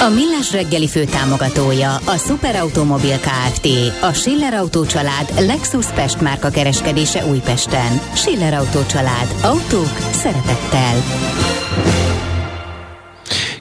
A 0.00 0.08
Millás 0.08 0.52
reggeli 0.52 0.88
főtámogatója 0.88 1.94
a 1.94 2.16
Superautomobil 2.16 3.18
KFT, 3.18 3.68
a 4.02 4.12
Schiller 4.12 4.54
Auto 4.54 4.86
család 4.86 5.32
Lexus 5.38 5.86
Pest 5.86 6.20
márka 6.20 6.48
kereskedése 6.48 7.26
Újpesten. 7.26 8.00
Schiller 8.14 8.54
Auto 8.54 8.86
család. 8.86 9.34
Autók 9.42 9.98
szeretettel. 10.12 11.02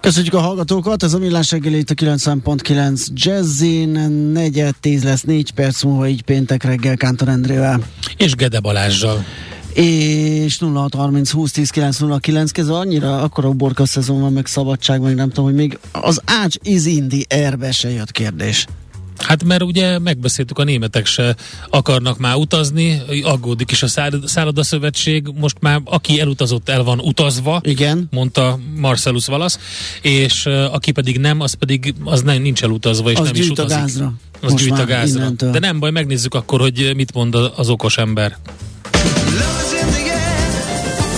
Köszönjük 0.02 0.34
a 0.34 0.39
hallgatókat, 0.39 1.03
ez 1.03 1.13
a 1.13 1.17
Millás 1.17 1.52
reggeli 1.52 1.77
itt 1.77 1.89
a 1.89 1.94
90.9 1.94 3.05
Jazzin, 3.13 3.89
negyed 4.33 4.75
tíz 4.80 5.03
lesz, 5.03 5.22
négy 5.22 5.52
perc 5.52 5.83
múlva 5.83 6.08
így 6.08 6.22
péntek 6.22 6.63
reggel 6.63 6.95
Kántor 6.95 7.27
Endrével. 7.27 7.80
És 8.17 8.35
Gede 8.35 8.59
Balázsjal 8.59 9.25
és 9.77 10.58
0630 10.59 11.31
20 11.31 11.52
10 11.52 11.70
909 11.70 12.52
kezdve 12.52 12.76
annyira 12.76 13.22
akkora 13.22 13.52
borka 13.52 13.86
szezon 13.86 14.22
van, 14.22 14.34
meg 14.34 14.45
szabadság, 14.45 15.02
meg 15.02 15.16
nem 15.16 15.27
tudom, 15.27 15.45
hogy 15.45 15.53
még 15.53 15.80
az 15.91 16.22
Ács 16.26 16.55
is 16.62 16.86
indi 16.86 17.26
erbe 17.30 17.72
se 17.72 17.90
jött 17.90 18.12
kérdés. 18.12 18.66
Hát 19.17 19.44
mert 19.44 19.63
ugye 19.63 20.00
megbeszéltük, 20.00 20.59
a 20.59 20.63
németek 20.63 21.05
se 21.05 21.36
akarnak 21.70 22.17
már 22.17 22.36
utazni, 22.36 23.02
aggódik 23.23 23.72
is 23.72 23.84
a 23.84 23.88
szállodaszövetség, 24.25 25.28
most 25.39 25.58
már 25.59 25.81
aki 25.84 26.19
elutazott, 26.19 26.69
el 26.69 26.84
van 26.84 27.00
utazva, 27.00 27.62
Igen. 27.64 28.08
mondta 28.12 28.59
Marcellus 28.75 29.25
Valasz, 29.25 29.59
és 30.02 30.45
aki 30.45 30.91
pedig 30.91 31.19
nem, 31.19 31.39
az 31.39 31.53
pedig 31.53 31.94
az 32.03 32.22
nem, 32.22 32.41
nincs 32.41 32.64
elutazva, 32.64 33.12
és 33.12 33.17
az 33.17 33.25
nem 33.25 33.36
is 33.36 33.50
utazik. 33.50 33.78
A 33.78 33.80
gázra. 33.80 34.14
Az 34.41 34.52
most 34.52 34.64
gyűjt 34.64 34.80
a 34.80 34.86
gázra. 34.86 35.19
Innentől. 35.19 35.52
De 35.52 35.59
nem 35.59 35.80
baj, 35.80 35.91
megnézzük 35.91 36.34
akkor, 36.34 36.59
hogy 36.59 36.91
mit 36.95 37.14
mond 37.14 37.36
az 37.56 37.69
okos 37.69 37.97
ember. 37.97 38.38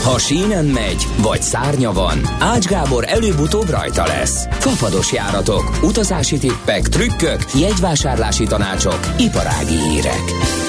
Ha 0.04 0.18
sínen 0.18 0.66
megy, 0.66 1.08
vagy 1.22 1.42
szárnya 1.42 1.92
van, 1.92 2.20
Ács 2.40 2.66
Gábor 2.66 3.04
előbb-utóbb 3.08 3.70
rajta 3.70 4.06
lesz. 4.06 4.48
Fafados 4.52 5.12
járatok, 5.14 5.80
utazási 5.84 6.38
tippek, 6.38 6.88
trükkök, 6.88 7.46
jegyvásárlási 7.54 8.44
tanácsok, 8.44 9.00
iparági 9.18 9.76
hírek. 9.76 10.24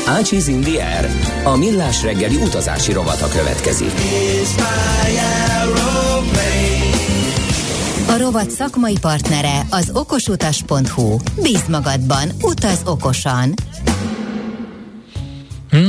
Ácsiz 0.07 0.49
Indier, 0.49 1.11
a 1.45 1.57
millás 1.57 2.03
reggeli 2.03 2.37
utazási 2.37 2.93
rovata 2.93 3.29
következik. 3.29 3.93
A 8.09 8.19
rovat 8.19 8.51
szakmai 8.51 8.99
partnere 9.01 9.67
az 9.71 9.91
okosutas.hu. 9.93 11.17
Bíz 11.43 11.65
magadban, 11.69 12.31
utaz 12.43 12.81
okosan! 12.85 13.55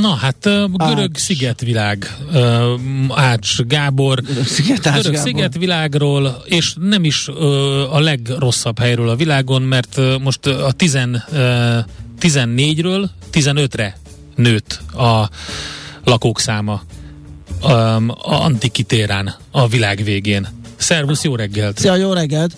Na 0.02 0.16
hát 0.16 0.38
görög 0.74 1.10
Ács. 1.14 1.20
szigetvilág, 1.20 2.18
Ács 3.10 3.62
Gábor, 3.62 4.22
Sziget 4.46 4.88
Ács 4.88 4.96
görög 4.96 5.14
Gábor. 5.14 5.28
szigetvilágról, 5.28 6.44
és 6.46 6.74
nem 6.80 7.04
is 7.04 7.28
a 7.92 8.00
legrosszabb 8.00 8.80
helyről 8.80 9.10
a 9.10 9.16
világon, 9.16 9.62
mert 9.62 10.00
most 10.22 10.46
a 10.46 10.72
10, 10.72 11.00
14-ről 12.20 13.10
15-re 13.34 13.98
nőtt 14.36 14.80
a 14.94 15.30
lakók 16.04 16.40
száma 16.40 16.82
a 17.62 18.02
Antikitérán 18.22 19.36
a 19.52 19.68
világ 19.68 20.04
végén. 20.04 20.48
Szervusz, 20.76 21.24
jó 21.24 21.36
reggelt! 21.36 21.78
Szia, 21.78 21.96
jó 21.96 22.14
reggelt! 22.14 22.58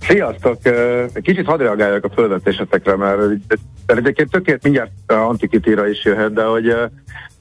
Sziasztok! 0.00 0.58
Kicsit 1.22 1.46
hadd 1.46 1.58
reagáljak 1.58 2.04
a 2.04 2.10
fölvetésetekre, 2.14 2.96
mert 2.96 3.20
egyébként 3.86 4.30
tökélet 4.30 4.62
mindjárt 4.62 4.90
Antikitíra 5.06 5.86
is 5.86 6.04
jöhet, 6.04 6.32
de 6.32 6.44
hogy 6.44 6.74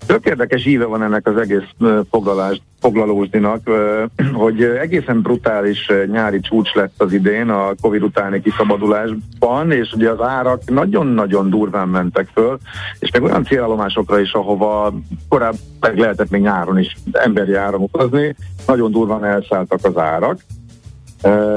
tök 0.06 0.26
érdekes 0.26 0.66
íve 0.66 0.86
van 0.86 1.04
ennek 1.04 1.28
az 1.28 1.38
egész 1.38 1.68
foglalás, 2.10 2.62
foglalózdinak, 2.80 3.62
hogy 4.34 4.64
egészen 4.64 5.22
brutális 5.22 5.90
nyári 6.06 6.40
csúcs 6.40 6.74
lett 6.74 6.94
az 6.98 7.14
idén 7.14 7.50
a 7.50 7.74
Covid 7.82 8.04
utáni 8.04 8.42
kiszabadulásban, 8.42 9.72
és 9.72 9.94
ugye 9.94 10.10
az 10.10 10.22
árak 10.22 10.70
nagyon-nagyon 10.70 11.50
durván 11.50 11.88
mentek 11.88 12.28
föl, 12.34 12.58
és 13.00 13.12
meg 13.12 13.24
olyan 13.24 13.44
célállomásokra 13.44 14.20
is, 14.20 14.32
ahova 14.32 14.94
korábban 15.30 15.60
lehetett 15.96 16.30
még 16.30 16.42
nyáron 16.42 16.80
is 16.80 16.96
emberi 17.12 17.54
áron 17.54 17.82
utazni, 17.82 18.36
nagyon 18.68 18.92
durván 18.92 19.26
elszálltak 19.26 19.80
az 19.84 19.98
árak. 19.98 20.40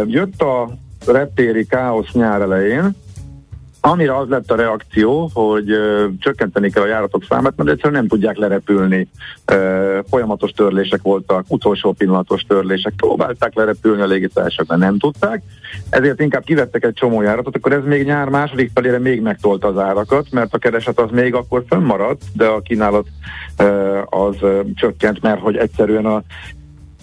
Jött 0.06 0.42
a 0.42 0.68
reptéri 1.06 1.66
káosz 1.66 2.12
nyár 2.12 2.40
elején, 2.40 2.94
amire 3.86 4.16
az 4.16 4.28
lett 4.28 4.50
a 4.50 4.56
reakció, 4.56 5.30
hogy 5.32 5.66
csökkenteni 6.18 6.70
kell 6.70 6.82
a 6.82 6.86
járatok 6.86 7.24
számát, 7.28 7.56
mert 7.56 7.70
egyszerűen 7.70 8.00
nem 8.00 8.08
tudják 8.08 8.36
lerepülni. 8.36 9.08
Ö, 9.44 9.98
folyamatos 10.10 10.50
törlések 10.50 11.02
voltak, 11.02 11.44
utolsó 11.48 11.92
pillanatos 11.92 12.42
törlések. 12.42 12.92
Próbálták 12.96 13.54
lerepülni 13.54 14.02
a 14.02 14.06
légitársak, 14.06 14.66
de 14.66 14.76
nem 14.76 14.98
tudták. 14.98 15.42
Ezért 15.90 16.20
inkább 16.20 16.44
kivettek 16.44 16.84
egy 16.84 16.92
csomó 16.92 17.22
járatot, 17.22 17.56
akkor 17.56 17.72
ez 17.72 17.84
még 17.84 18.06
nyár 18.06 18.28
második 18.28 18.70
felére 18.74 18.98
még 18.98 19.20
megtolta 19.20 19.68
az 19.68 19.78
árakat, 19.78 20.26
mert 20.30 20.54
a 20.54 20.58
kereset 20.58 20.98
az 21.00 21.10
még 21.10 21.34
akkor 21.34 21.64
fönnmaradt, 21.68 22.22
de 22.32 22.46
a 22.46 22.60
kínálat 22.60 23.06
az 24.04 24.36
csökkent, 24.74 25.22
mert 25.22 25.40
hogy 25.40 25.56
egyszerűen 25.56 26.06
a 26.06 26.22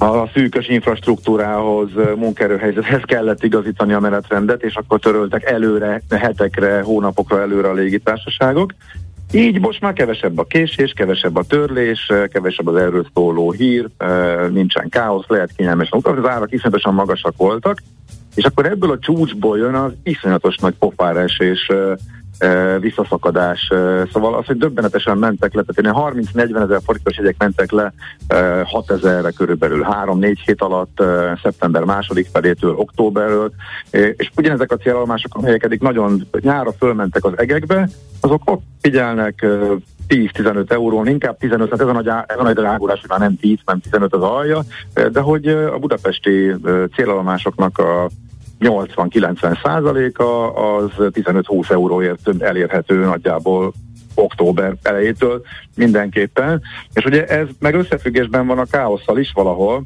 a 0.02 0.30
szűkös 0.34 0.68
infrastruktúrához, 0.68 1.90
munkaerőhelyzethez 2.16 3.02
kellett 3.06 3.44
igazítani 3.44 3.94
a 3.94 4.00
menetrendet, 4.00 4.64
és 4.64 4.76
akkor 4.76 5.00
töröltek 5.00 5.44
előre, 5.44 6.02
hetekre, 6.10 6.82
hónapokra 6.82 7.42
előre 7.42 7.70
a 7.70 7.74
légitársaságok. 7.74 8.74
Így 9.32 9.60
most 9.60 9.82
már 9.82 9.94
kevesebb 9.94 10.38
a 10.38 10.44
késés, 10.44 10.94
kevesebb 10.96 11.36
a 11.36 11.44
törlés, 11.44 12.12
kevesebb 12.32 12.68
az 12.68 12.76
erről 12.76 13.06
szóló 13.14 13.52
hír, 13.52 13.90
nincsen 14.50 14.90
káosz, 14.90 15.28
lehet 15.28 15.52
kényelmesen 15.56 16.00
utazni, 16.00 16.20
az 16.20 16.30
árak 16.30 16.52
iszonyatosan 16.52 16.94
magasak 16.94 17.34
voltak, 17.38 17.82
és 18.36 18.44
akkor 18.44 18.66
ebből 18.66 18.92
a 18.92 19.00
csúcsból 19.00 19.58
jön 19.58 19.74
az 19.74 19.92
iszonyatos 20.04 20.56
nagy 20.56 20.74
pofáresés 20.80 21.72
visszaszakadás. 22.80 23.72
Szóval 24.14 24.36
az, 24.36 24.46
hogy 24.46 24.58
döbbenetesen 24.58 25.18
mentek 25.18 25.54
le, 25.54 25.64
tehát 25.64 26.14
30-40 26.14 26.62
ezer 26.62 26.80
forintos 26.86 27.18
jegyek 27.18 27.36
mentek 27.38 27.72
le 27.72 27.94
6 28.64 28.92
ezerre 28.92 29.32
körülbelül 29.32 29.86
3-4 30.06 30.38
hét 30.46 30.62
alatt, 30.62 31.04
szeptember 31.44 31.84
második 31.84 32.28
felétől, 32.34 32.76
októberről, 32.76 33.52
és 33.92 34.32
ugyanezek 34.38 34.72
a 34.72 34.78
célállomások, 34.78 35.36
amelyek 35.36 35.64
eddig 35.64 35.82
nagyon 35.82 36.28
nyára 36.40 36.72
fölmentek 36.72 37.26
az 37.26 37.34
egekbe, 37.36 37.90
azok 38.22 38.42
ott 38.46 38.62
figyelnek 38.82 39.46
10-15 40.08 40.72
eurón, 40.72 41.08
inkább 41.08 41.38
15, 41.38 41.70
hát 41.70 41.82
ez 41.82 41.88
a 41.88 41.92
nagy, 41.92 42.08
ez 42.08 42.38
a 42.38 42.44
nagy 42.44 42.56
drágulás, 42.56 43.00
hogy 43.00 43.10
már 43.10 43.20
nem 43.20 43.38
10, 43.38 43.58
hanem 43.66 43.82
15 43.82 44.14
az 44.14 44.22
alja, 44.22 44.62
de 45.12 45.20
hogy 45.20 45.48
a 45.48 45.78
budapesti 45.80 46.56
célállomásoknak 46.96 47.78
a 47.78 48.10
80-90 48.62 49.62
százaléka 49.64 50.54
az 50.54 50.90
15-20 50.98 51.72
euróért 51.72 52.30
elérhető 52.40 52.96
nagyjából 52.96 53.74
október 54.16 54.76
elejétől 54.82 55.42
mindenképpen. 55.76 56.62
És 56.94 57.06
ugye 57.06 57.26
ez 57.26 57.48
meg 57.60 57.76
összefüggésben 57.76 58.48
van 58.48 58.60
a 58.60 58.66
káosszal 58.66 59.18
is 59.18 59.32
valahol, 59.32 59.84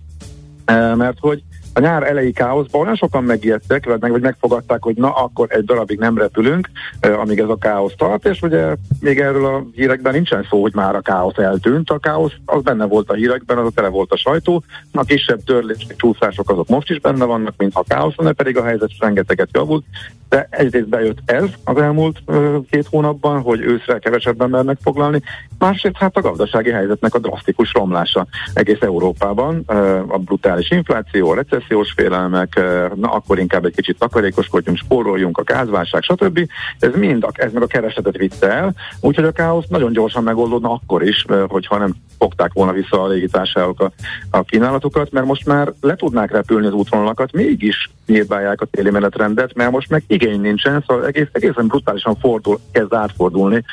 mert 0.95 1.17
hogy 1.19 1.43
a 1.77 1.79
nyár 1.79 2.03
elejé 2.03 2.31
káoszban 2.31 2.81
olyan 2.81 2.95
sokan 2.95 3.23
megijedtek, 3.23 3.85
vagy, 3.85 4.01
meg, 4.01 4.11
vagy 4.11 4.21
megfogadták, 4.21 4.83
hogy 4.83 4.95
na, 4.95 5.13
akkor 5.13 5.47
egy 5.49 5.65
darabig 5.65 5.99
nem 5.99 6.17
repülünk, 6.17 6.69
amíg 7.01 7.39
ez 7.39 7.49
a 7.49 7.55
káosz 7.55 7.93
tart, 7.97 8.25
és 8.25 8.41
ugye 8.41 8.75
még 8.99 9.19
erről 9.19 9.45
a 9.45 9.65
hírekben 9.73 10.13
nincsen 10.13 10.47
szó, 10.49 10.61
hogy 10.61 10.73
már 10.73 10.95
a 10.95 11.01
káosz 11.01 11.37
eltűnt. 11.37 11.89
A 11.89 11.97
káosz 11.97 12.31
az 12.45 12.61
benne 12.61 12.85
volt 12.85 13.09
a 13.09 13.13
hírekben, 13.13 13.57
az 13.57 13.65
a 13.65 13.71
tele 13.75 13.87
volt 13.87 14.11
a 14.11 14.17
sajtó. 14.17 14.63
A 14.91 15.03
kisebb 15.03 15.43
törlés, 15.43 15.87
csúszások 15.95 16.49
azok 16.49 16.67
most 16.67 16.89
is 16.89 16.99
benne 16.99 17.25
vannak, 17.25 17.53
mintha 17.57 17.83
káosz 17.87 18.15
van, 18.15 18.35
pedig 18.35 18.57
a 18.57 18.63
helyzet 18.63 18.91
rengeteget 18.99 19.49
javult. 19.51 19.85
De 20.29 20.47
egyrészt 20.49 20.89
bejött 20.89 21.17
ez 21.25 21.43
az 21.63 21.77
elmúlt 21.77 22.17
uh, 22.25 22.55
két 22.69 22.87
hónapban, 22.87 23.41
hogy 23.41 23.61
őszre 23.61 23.99
kevesebben 23.99 24.49
mernek 24.49 24.77
foglalni, 24.81 25.21
másrészt 25.59 25.97
hát 25.97 26.17
a 26.17 26.21
gazdasági 26.21 26.71
helyzetnek 26.71 27.13
a 27.13 27.19
drasztikus 27.19 27.73
romlása 27.73 28.27
egész 28.53 28.81
Európában, 28.81 29.63
uh, 29.67 30.01
a 30.07 30.17
brutális 30.17 30.71
infláció, 30.71 31.29
a 31.29 31.35
recessziós 31.35 31.91
félelmek, 31.95 32.53
uh, 32.57 32.93
na 32.95 33.11
akkor 33.11 33.39
inkább 33.39 33.65
egy 33.65 33.75
kicsit 33.75 33.97
takarékoskodjunk, 33.97 34.77
spóroljunk, 34.77 35.37
a 35.37 35.43
gázválság, 35.43 36.01
stb. 36.01 36.49
Ez 36.79 36.95
mind, 36.95 37.23
a, 37.23 37.29
ez 37.33 37.51
meg 37.51 37.63
a 37.63 37.67
keresletet 37.67 38.17
vitte 38.17 38.51
el, 38.51 38.73
úgyhogy 38.99 39.25
a 39.25 39.31
káosz 39.31 39.67
nagyon 39.67 39.91
gyorsan 39.91 40.23
megoldódna 40.23 40.71
akkor 40.71 41.03
is, 41.03 41.25
uh, 41.29 41.43
hogyha 41.47 41.77
nem 41.77 41.93
fogták 42.17 42.53
volna 42.53 42.71
vissza 42.71 43.03
a 43.03 43.07
légitársaságok 43.07 43.79
a, 43.79 43.91
a 44.29 44.43
kínálatukat, 44.43 45.11
mert 45.11 45.25
most 45.25 45.45
már 45.45 45.73
le 45.81 45.95
tudnák 45.95 46.31
repülni 46.31 46.67
az 46.67 46.73
útvonalakat, 46.73 47.31
mégis 47.31 47.89
nyírbálják 48.05 48.61
a 48.61 48.65
téli 48.65 48.89
menetrendet, 48.89 49.53
mert 49.53 49.71
most 49.71 49.89
meg 49.89 50.03
igény 50.25 50.41
nincsen, 50.41 50.83
szóval 50.87 51.05
egész, 51.05 51.27
egészen 51.31 51.67
brutálisan 51.67 52.15
fordul, 52.15 52.59
kezd 52.71 52.93
átfordulni 52.93 53.63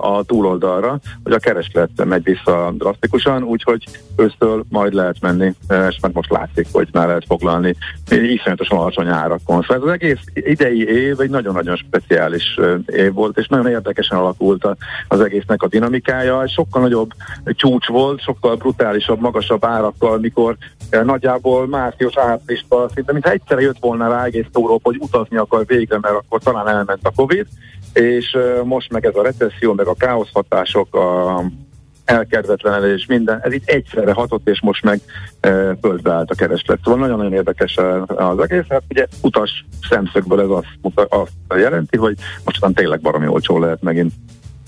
a 0.00 0.22
túloldalra, 0.22 0.98
hogy 1.22 1.32
a 1.32 1.38
kereslet 1.38 2.04
megy 2.04 2.22
vissza 2.22 2.72
drasztikusan, 2.78 3.42
úgyhogy 3.42 3.84
ősztől 4.16 4.64
majd 4.68 4.92
lehet 4.92 5.16
menni, 5.20 5.54
és 5.88 5.98
meg 6.02 6.12
most 6.12 6.30
látszik, 6.30 6.66
hogy 6.72 6.88
már 6.92 7.06
lehet 7.06 7.24
foglalni 7.26 7.76
iszonyatosan 8.10 8.78
alacsony 8.78 9.08
árakon. 9.08 9.62
Szóval 9.62 9.76
ez 9.76 9.82
az 9.82 9.88
egész 9.88 10.20
idei 10.34 10.88
év 10.88 11.20
egy 11.20 11.30
nagyon-nagyon 11.30 11.76
speciális 11.76 12.58
év 12.86 13.12
volt, 13.12 13.38
és 13.38 13.46
nagyon 13.46 13.66
érdekesen 13.66 14.18
alakult 14.18 14.68
az 15.08 15.20
egésznek 15.20 15.62
a 15.62 15.68
dinamikája. 15.68 16.48
Sokkal 16.48 16.82
nagyobb 16.82 17.10
csúcs 17.44 17.86
volt, 17.86 18.20
sokkal 18.20 18.56
brutálisabb, 18.56 19.20
magasabb 19.20 19.64
árakkal, 19.64 20.18
mikor 20.18 20.56
nagyjából 21.04 21.68
március 21.68 22.16
áprilisban 22.16 22.88
szinte, 22.94 23.12
mintha 23.12 23.30
egyszerre 23.30 23.60
jött 23.60 23.78
volna 23.80 24.08
rá 24.08 24.24
egész 24.24 24.46
Európa, 24.52 24.88
hogy 24.88 24.98
utazni 25.00 25.36
akar 25.36 25.64
végre, 25.82 25.98
mert 26.00 26.14
akkor 26.14 26.40
talán 26.42 26.68
elment 26.68 27.06
a 27.06 27.12
Covid, 27.16 27.46
és 27.92 28.36
most 28.64 28.92
meg 28.92 29.06
ez 29.06 29.16
a 29.16 29.22
recesszió, 29.22 29.72
meg 29.72 29.86
a 29.86 29.94
káosz 29.94 30.32
hatások, 30.32 30.94
a 30.94 31.42
elkedvetlenedés, 32.04 33.06
minden, 33.06 33.40
ez 33.42 33.52
itt 33.52 33.68
egyszerre 33.68 34.12
hatott, 34.12 34.48
és 34.48 34.60
most 34.60 34.84
meg 34.84 35.00
e, 35.40 35.76
földbe 35.80 36.12
állt 36.12 36.30
a 36.30 36.34
kereslet. 36.34 36.78
Szóval 36.84 37.00
nagyon-nagyon 37.00 37.32
érdekes 37.32 37.76
az 38.06 38.38
egész, 38.38 38.64
hát 38.68 38.82
ugye 38.88 39.06
utas 39.20 39.64
szemszögből 39.88 40.40
ez 40.40 40.48
azt, 40.48 41.08
azt 41.08 41.60
jelenti, 41.60 41.96
hogy 41.96 42.16
most 42.44 42.74
tényleg 42.74 43.00
baromi 43.00 43.26
olcsó 43.26 43.58
lehet 43.58 43.82
megint 43.82 44.12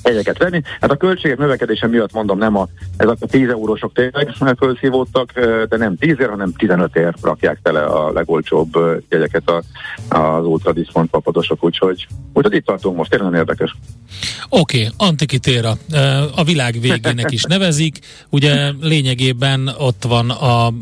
jegyeket 0.04 0.38
venni. 0.38 0.62
Hát 0.80 0.90
a 0.90 0.96
költségek 0.96 1.38
növekedése 1.38 1.86
miatt 1.86 2.12
mondom, 2.12 2.38
nem 2.38 2.56
a, 2.56 2.68
ezek 2.96 3.16
a 3.20 3.26
10 3.26 3.48
eurósok 3.48 3.92
tényleg 3.92 4.34
felszívódtak, 4.58 5.32
de 5.68 5.76
nem 5.76 5.96
10 5.96 6.16
ér, 6.20 6.28
hanem 6.28 6.52
15 6.52 6.96
ér 6.96 7.14
rakják 7.22 7.58
tele 7.62 7.80
a 7.80 8.12
legolcsóbb 8.12 8.72
jegyeket 9.08 9.50
a, 9.50 9.62
az 10.16 10.44
ultra 10.44 10.72
diszpont 10.72 11.10
papadosok, 11.10 11.64
úgyhogy, 11.64 12.06
úgyhogy 12.32 12.54
itt 12.54 12.64
tartunk 12.64 12.96
most, 12.96 13.10
tényleg 13.10 13.34
érdekes. 13.34 13.76
Oké, 14.48 14.78
okay, 14.78 15.08
Antikitéra, 15.08 15.72
a 16.34 16.44
világ 16.44 16.80
végének 16.80 17.30
is 17.30 17.42
nevezik, 17.42 17.98
ugye 18.30 18.72
lényegében 18.80 19.70
ott 19.78 20.04
van 20.08 20.30
a 20.30 20.72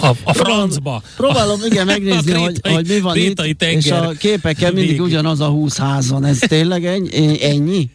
a, 0.00 0.10
a 0.24 0.32
francba. 0.32 1.02
Próbálom, 1.16 1.60
igen, 1.70 1.86
megnézni, 1.86 2.32
hogy, 2.44 2.60
hogy 2.62 2.88
mi 2.88 3.00
van 3.00 3.16
itt, 3.16 3.62
és 3.62 3.90
a 3.90 4.12
képeken 4.18 4.72
mindig 4.72 5.00
ugyanaz 5.00 5.40
a 5.40 5.46
húsz 5.46 5.78
ház 5.78 6.10
van. 6.10 6.24
Ez 6.24 6.38
tényleg 6.38 6.84
ennyi? 6.84 7.44
ennyi? 7.44 7.90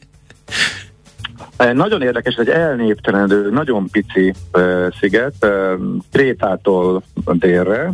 Nagyon 1.74 2.02
érdekes, 2.02 2.36
egy 2.36 2.50
elnéptelenedő, 2.50 3.50
nagyon 3.50 3.90
pici 3.92 4.34
uh, 4.54 4.94
sziget, 5.00 5.34
uh, 5.42 5.74
Krétától 6.12 7.04
délre, 7.26 7.94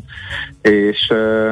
és 0.61 1.09
uh, 1.09 1.51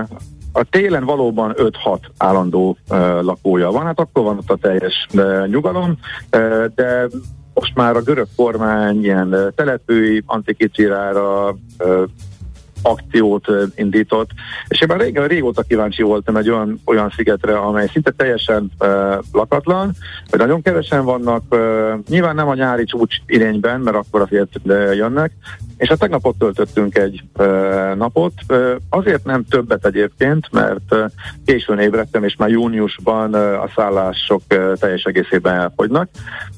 a 0.51 0.63
télen 0.69 1.03
valóban 1.03 1.53
5-6 1.57 1.97
állandó 2.17 2.77
uh, 2.89 2.97
lakója 3.21 3.71
van, 3.71 3.85
hát 3.85 3.99
akkor 3.99 4.23
van 4.23 4.37
ott 4.37 4.49
a 4.49 4.55
teljes 4.55 5.07
uh, 5.13 5.47
nyugalom, 5.47 5.97
uh, 6.37 6.65
de 6.75 7.07
most 7.53 7.75
már 7.75 7.95
a 7.95 8.01
görög 8.01 8.27
kormány 8.35 9.03
ilyen 9.03 9.53
telepői 9.55 10.23
antikicirára 10.25 11.55
akciót 12.81 13.47
indított, 13.75 14.29
és 14.67 14.81
én 14.81 14.87
már 14.87 14.99
régen, 14.99 15.27
régóta 15.27 15.61
kíváncsi 15.61 16.03
voltam 16.03 16.35
egy 16.35 16.49
olyan, 16.49 16.81
olyan 16.85 17.13
szigetre, 17.15 17.57
amely 17.57 17.87
szinte 17.91 18.11
teljesen 18.11 18.71
uh, 18.79 18.87
lakatlan, 19.31 19.91
vagy 20.29 20.39
nagyon 20.39 20.61
kevesen 20.61 21.05
vannak, 21.05 21.43
uh, 21.49 21.59
nyilván 22.09 22.35
nem 22.35 22.47
a 22.47 22.55
nyári 22.55 22.83
csúcs 22.83 23.15
irányben, 23.25 23.79
mert 23.79 23.97
akkor 23.97 24.21
azért 24.21 24.59
jönnek, 24.93 25.31
és 25.81 25.89
a 25.89 25.95
tegnap 25.95 26.25
ott 26.25 26.37
töltöttünk 26.37 26.97
egy 26.97 27.23
uh, 27.37 27.95
napot, 27.95 28.33
uh, 28.49 28.75
azért 28.89 29.25
nem 29.25 29.45
többet 29.45 29.85
egyébként, 29.85 30.51
mert 30.51 30.93
uh, 30.93 31.05
későn 31.45 31.79
ébredtem, 31.79 32.23
és 32.23 32.35
már 32.35 32.49
júniusban 32.49 33.35
uh, 33.35 33.63
a 33.63 33.69
szállások 33.75 34.41
uh, 34.49 34.73
teljes 34.73 35.03
egészében 35.03 35.53
elfogynak. 35.53 36.09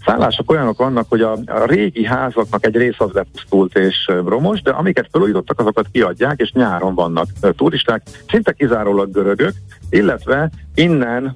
Szállások 0.06 0.52
olyanok 0.52 0.78
vannak, 0.78 1.06
hogy 1.10 1.22
a, 1.22 1.32
a 1.32 1.66
régi 1.66 2.06
házaknak 2.06 2.66
egy 2.66 2.76
rész 2.76 3.00
az 3.00 3.12
lepusztult 3.12 3.78
és 3.78 4.08
uh, 4.08 4.28
romos, 4.28 4.62
de 4.62 4.72
amiket 4.72 5.08
felújítottak, 5.12 5.60
azokat 5.60 5.88
kiadják, 5.92 6.40
és 6.40 6.52
nyáron 6.52 6.96
vannak 6.96 7.28
uh, 7.42 7.50
turisták, 7.52 8.02
szinte 8.28 8.52
kizárólag 8.52 9.12
görögök, 9.12 9.54
illetve 9.94 10.50
innen 10.76 11.36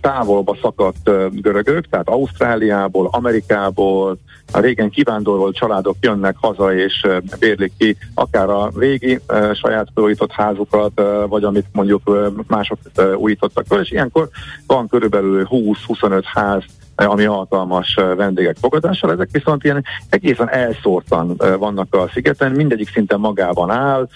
távolba 0.00 0.56
szakadt 0.62 1.10
görögök, 1.30 1.88
tehát 1.88 2.08
Ausztráliából, 2.08 3.08
Amerikából, 3.10 4.18
a 4.52 4.60
régen 4.60 4.90
kivándorolt 4.90 5.56
családok 5.56 5.96
jönnek 6.00 6.36
haza 6.40 6.74
és 6.74 7.06
bérlik 7.38 7.72
ki 7.78 7.96
akár 8.14 8.50
a 8.50 8.70
régi 8.76 9.20
saját 9.54 9.88
felújított 9.94 10.32
házukat, 10.32 11.02
vagy 11.28 11.44
amit 11.44 11.66
mondjuk 11.72 12.32
mások 12.46 12.78
újítottak 13.16 13.64
fel, 13.66 13.80
és 13.80 13.90
ilyenkor 13.90 14.28
van 14.66 14.88
körülbelül 14.88 15.46
20-25 15.50 16.22
ház, 16.24 16.62
ami 16.94 17.24
alkalmas 17.24 17.94
vendégek 18.16 18.56
fogadására. 18.60 19.12
Ezek 19.12 19.28
viszont 19.32 19.64
ilyen 19.64 19.84
egészen 20.08 20.50
elszórtan 20.50 21.36
vannak 21.58 21.94
a 21.94 22.08
szigeten, 22.12 22.52
mindegyik 22.52 22.88
szinte 22.88 23.16
magában 23.16 23.70
áll, 23.70 24.08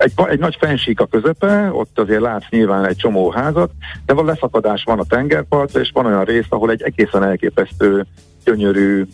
egy, 0.00 0.12
egy 0.28 0.38
nagy 0.38 0.56
fensík 0.60 1.00
a 1.00 1.06
közepe, 1.06 1.70
ott 1.72 1.98
azért 1.98 2.20
látsz 2.20 2.48
nyilván 2.50 2.86
egy 2.86 2.96
csomó 2.96 3.30
házat, 3.30 3.70
de 4.06 4.14
van 4.14 4.24
leszakadás 4.24 4.82
van 4.84 4.98
a 4.98 5.04
tengerpart, 5.04 5.76
és 5.76 5.90
van 5.92 6.06
olyan 6.06 6.24
rész, 6.24 6.46
ahol 6.48 6.70
egy 6.70 6.82
egészen 6.82 7.24
elképesztő 7.24 8.06
gyönyörű 8.44 9.06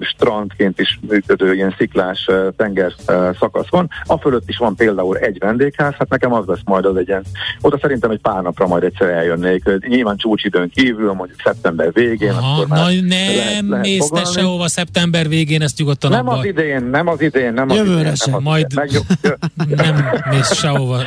strandként 0.00 0.80
is 0.80 0.98
működő 1.08 1.54
ilyen 1.54 1.74
sziklás 1.78 2.28
tenger 2.56 2.92
szakasz 3.38 3.68
van. 3.70 3.90
A 4.04 4.18
fölött 4.18 4.48
is 4.48 4.56
van 4.56 4.74
például 4.76 5.16
egy 5.16 5.38
vendégház, 5.38 5.92
hát 5.98 6.08
nekem 6.08 6.32
az 6.32 6.46
lesz 6.46 6.58
majd 6.64 6.84
az 6.84 6.96
egyen. 6.96 7.24
Oda 7.60 7.78
szerintem 7.80 8.10
egy 8.10 8.20
pár 8.20 8.42
napra 8.42 8.66
majd 8.66 8.82
egyszer 8.82 9.08
eljönnék. 9.08 9.64
Nyilván 9.88 10.16
csúcsidőn 10.16 10.70
kívül, 10.74 11.12
mondjuk 11.12 11.40
szeptember 11.44 11.92
végén. 11.92 12.30
Aha, 12.30 12.52
akkor 12.54 12.66
már 12.66 12.78
na, 12.78 12.90
nem 12.90 13.08
lehet, 13.08 13.64
lehet 13.68 13.84
mész 13.84 14.08
te 14.08 14.24
sehova 14.24 14.68
szeptember 14.68 15.28
végén, 15.28 15.62
ezt 15.62 15.78
nyugodtan 15.78 16.10
Nem 16.10 16.28
abba. 16.28 16.38
az 16.38 16.44
idén, 16.44 16.84
nem 16.84 17.08
az 17.08 17.20
idén, 17.20 17.52
nem 17.52 17.70
az 17.70 17.76
Jövőre 17.76 18.00
idén. 18.00 18.14
sem. 18.14 18.32
Nem 18.32 18.42
majd 18.42 18.66
nem 19.68 20.04
mész 20.30 20.54
sehova. 20.54 21.02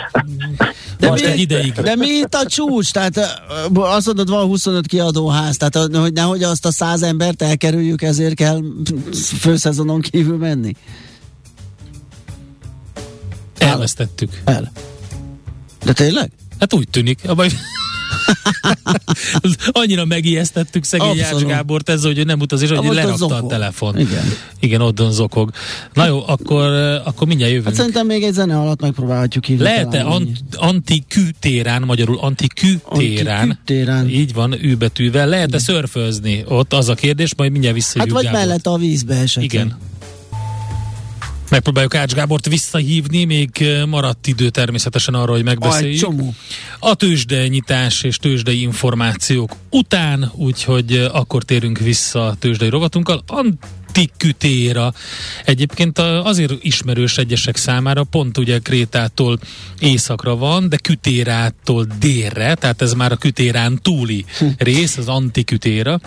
De 1.00 1.10
Most 1.10 1.26
mi, 1.26 1.32
egy 1.32 1.40
ideig. 1.40 1.72
De 1.72 1.96
mi 1.96 2.08
itt 2.08 2.34
a 2.34 2.46
csúcs? 2.46 2.92
Tehát 2.92 3.42
azt 3.74 4.06
mondod, 4.06 4.30
van 4.30 4.46
25 4.46 4.88
kiadóház, 4.88 5.58
tehát 5.58 5.90
hogy 5.96 6.14
nehogy 6.14 6.44
azt 6.44 6.66
a 6.66 6.72
100 6.72 7.02
embert 7.02 7.42
elkerüljük, 7.64 8.02
ezért 8.02 8.34
kell 8.36 8.62
főszezonon 9.40 10.02
kívül 10.02 10.38
menni? 10.38 10.74
Elvesztettük. 13.58 14.42
El. 14.44 14.72
De 15.84 15.94
tényleg? 15.94 16.32
Hát 16.60 16.74
úgy 16.74 16.90
tűnik. 16.90 17.20
Abba... 17.30 17.46
Annyira 19.72 20.06
megijesztettük 20.06 20.84
szegény 20.84 21.16
János 21.16 21.44
Gábort 21.44 21.90
ezzel, 21.90 22.14
hogy 22.14 22.26
nem 22.26 22.40
utazik, 22.40 22.70
hogy 22.70 22.96
lerakta 22.96 23.26
a 23.26 23.46
telefon. 23.48 24.00
Igen. 24.00 24.24
Igen, 24.60 24.82
ott 24.82 25.02
zokog. 25.10 25.50
Na 25.94 26.06
jó, 26.06 26.24
akkor, 26.28 26.68
akkor 27.06 27.28
mindjárt 27.28 27.52
jövünk. 27.52 27.68
Hát 27.68 27.76
szerintem 27.78 28.06
még 28.06 28.24
egy 28.24 28.34
zene 28.34 28.60
alatt 28.60 28.82
megpróbálhatjuk 28.82 29.46
hívni. 29.46 29.64
Lehet-e 29.64 30.06
antikütérán, 30.56 31.82
magyarul 31.82 32.18
antikütérán, 32.20 33.40
Antikütérán. 33.50 34.10
így 34.10 34.34
van, 34.34 34.54
űbetűvel, 34.64 35.28
lehet-e 35.28 35.60
szörfőzni? 35.60 36.44
Ott 36.48 36.74
az 36.74 36.90
a 36.90 36.94
kérdés, 36.96 37.36
majd 37.36 37.52
mindjárt 37.52 37.76
visszahívjuk 37.76 38.16
Hát 38.18 38.24
vagy 38.24 38.34
Gábort. 38.34 38.48
mellett 38.48 38.68
a 38.68 38.78
vízbe 38.78 39.16
esetleg. 39.16 39.54
Igen. 39.54 39.78
Megpróbáljuk 41.50 41.96
Ács 41.96 42.14
Gábort 42.14 42.48
visszahívni, 42.48 43.24
még 43.24 43.68
maradt 43.86 44.28
idő 44.28 44.50
természetesen 44.50 45.14
arra, 45.14 45.32
hogy 45.32 45.40
Aj, 45.40 45.44
megbeszéljük. 45.44 46.00
csomó. 46.00 46.34
A 46.80 46.94
tőzsde 46.96 47.48
nyitás 47.48 48.04
és 48.04 48.18
tőzsdei 48.18 48.62
információk 48.62 49.56
után, 49.70 50.32
úgyhogy 50.36 51.10
akkor 51.14 51.44
térünk 51.44 51.80
vissza 51.80 52.26
a 52.28 52.36
tőzsdei 52.36 52.70
rovatunkkal. 52.70 53.24
Antikütéra. 53.28 54.94
Egyébként 55.46 56.00
azért 56.00 56.54
ismerős 56.64 57.18
egyesek 57.18 57.58
számára, 57.58 58.04
pont 58.04 58.38
ugye 58.38 58.60
Krétától 58.60 59.40
északra 59.80 60.36
van, 60.36 60.70
de 60.70 60.78
Kütérától 60.78 61.88
délre, 62.00 62.56
tehát 62.56 62.82
ez 62.82 62.94
már 62.94 63.12
a 63.12 63.16
Kütérán 63.16 63.80
túli 63.82 64.26
rész, 64.58 64.98
az 64.98 65.08
Antikütéra. 65.08 66.00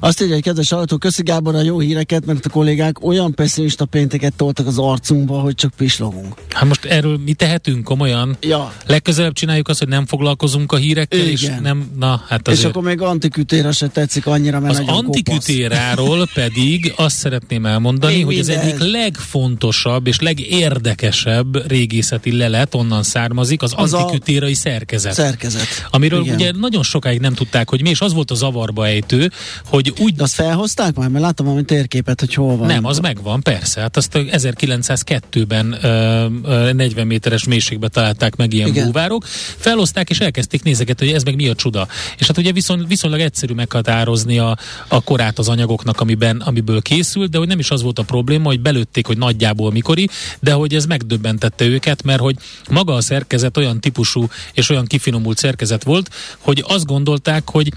Azt 0.00 0.22
írja 0.22 0.34
egy 0.34 0.42
kedves 0.42 0.70
hallgató, 0.70 0.96
köszi 0.96 1.22
Gábor 1.22 1.54
a 1.54 1.62
jó 1.62 1.78
híreket, 1.78 2.26
mert 2.26 2.46
a 2.46 2.48
kollégák 2.48 3.04
olyan 3.04 3.34
pessimista 3.34 3.84
pénteket 3.84 4.34
toltak 4.36 4.66
az 4.66 4.78
arcunkba, 4.78 5.40
hogy 5.40 5.54
csak 5.54 5.72
pislogunk. 5.76 6.34
Hát 6.48 6.64
most 6.64 6.84
erről 6.84 7.18
mi 7.24 7.32
tehetünk 7.32 7.84
komolyan? 7.84 8.36
Ja. 8.40 8.72
Legközelebb 8.86 9.32
csináljuk 9.32 9.68
azt, 9.68 9.78
hogy 9.78 9.88
nem 9.88 10.06
foglalkozunk 10.06 10.72
a 10.72 10.76
hírekkel, 10.76 11.18
és 11.18 11.42
Igen. 11.42 11.62
nem, 11.62 11.90
na 11.98 12.24
hát 12.28 12.48
És 12.48 12.52
azért. 12.52 12.68
akkor 12.68 12.82
még 12.82 13.00
antikütéra 13.00 13.72
se 13.72 13.88
tetszik 13.88 14.26
annyira, 14.26 14.60
mert 14.60 14.78
Az 14.78 14.84
antikütéráról 14.86 16.28
pedig 16.34 16.92
azt 16.96 17.16
szeretném 17.16 17.66
elmondani, 17.66 18.14
Még 18.14 18.24
hogy 18.24 18.38
ez 18.38 18.48
egyik 18.48 18.78
legfontosabb 18.78 20.06
és 20.06 20.20
legérdekesebb 20.20 21.68
régészeti 21.68 22.36
lelet 22.36 22.74
onnan 22.74 23.02
származik, 23.02 23.62
az, 23.62 23.72
Az 23.76 23.92
a 23.92 23.98
antikütérai 23.98 24.54
szerkezet. 24.54 25.12
Szerkezet. 25.12 25.66
Amiről 25.90 26.22
Igen. 26.22 26.34
ugye 26.34 26.52
nagyon 26.52 26.82
sokáig 26.82 27.20
nem 27.20 27.34
tudták, 27.34 27.70
hogy 27.70 27.82
mi, 27.82 27.88
és 27.88 28.00
az 28.00 28.12
volt 28.12 28.30
a 28.30 28.34
zavarba 28.34 28.86
ejtő, 28.86 29.30
hogy 29.72 29.92
úgy... 29.98 30.14
De 30.14 30.22
azt 30.22 30.34
felhozták 30.34 30.94
már? 30.94 31.08
Mert 31.08 31.24
láttam 31.24 31.46
valami 31.46 31.64
térképet, 31.64 32.20
hogy 32.20 32.34
hol 32.34 32.56
van. 32.56 32.66
Nem, 32.66 32.84
az 32.84 32.98
megvan, 32.98 33.42
persze. 33.42 33.80
Hát 33.80 33.96
azt 33.96 34.10
1902-ben 34.14 35.78
ö, 35.82 36.72
40 36.72 37.06
méteres 37.06 37.44
mélységbe 37.44 37.88
találták 37.88 38.36
meg 38.36 38.52
ilyen 38.52 38.68
Igen. 38.68 38.86
búvárok. 38.86 39.24
Felhozták 39.56 40.10
és 40.10 40.20
elkezdték 40.20 40.62
nézegetni, 40.62 41.06
hogy 41.06 41.14
ez 41.14 41.22
meg 41.22 41.34
mi 41.34 41.48
a 41.48 41.54
csuda. 41.54 41.88
És 42.18 42.26
hát 42.26 42.38
ugye 42.38 42.52
viszont, 42.52 42.88
viszonylag 42.88 43.20
egyszerű 43.20 43.54
meghatározni 43.54 44.38
a, 44.38 44.58
a 44.88 45.02
korát 45.02 45.38
az 45.38 45.48
anyagoknak, 45.48 46.00
amiben, 46.00 46.36
amiből 46.36 46.82
készült, 46.82 47.30
de 47.30 47.38
hogy 47.38 47.48
nem 47.48 47.58
is 47.58 47.70
az 47.70 47.82
volt 47.82 47.98
a 47.98 48.02
probléma, 48.02 48.46
hogy 48.46 48.60
belőtték, 48.60 49.06
hogy 49.06 49.18
nagyjából 49.18 49.70
mikori, 49.70 50.08
de 50.40 50.52
hogy 50.52 50.74
ez 50.74 50.86
megdöbbentette 50.86 51.64
őket, 51.64 52.02
mert 52.02 52.20
hogy 52.20 52.36
maga 52.70 52.94
a 52.94 53.00
szerkezet 53.00 53.56
olyan 53.56 53.80
típusú 53.80 54.26
és 54.52 54.70
olyan 54.70 54.86
kifinomult 54.86 55.38
szerkezet 55.38 55.84
volt, 55.84 56.10
hogy 56.38 56.64
azt 56.68 56.86
gondolták, 56.86 57.50
hogy, 57.50 57.72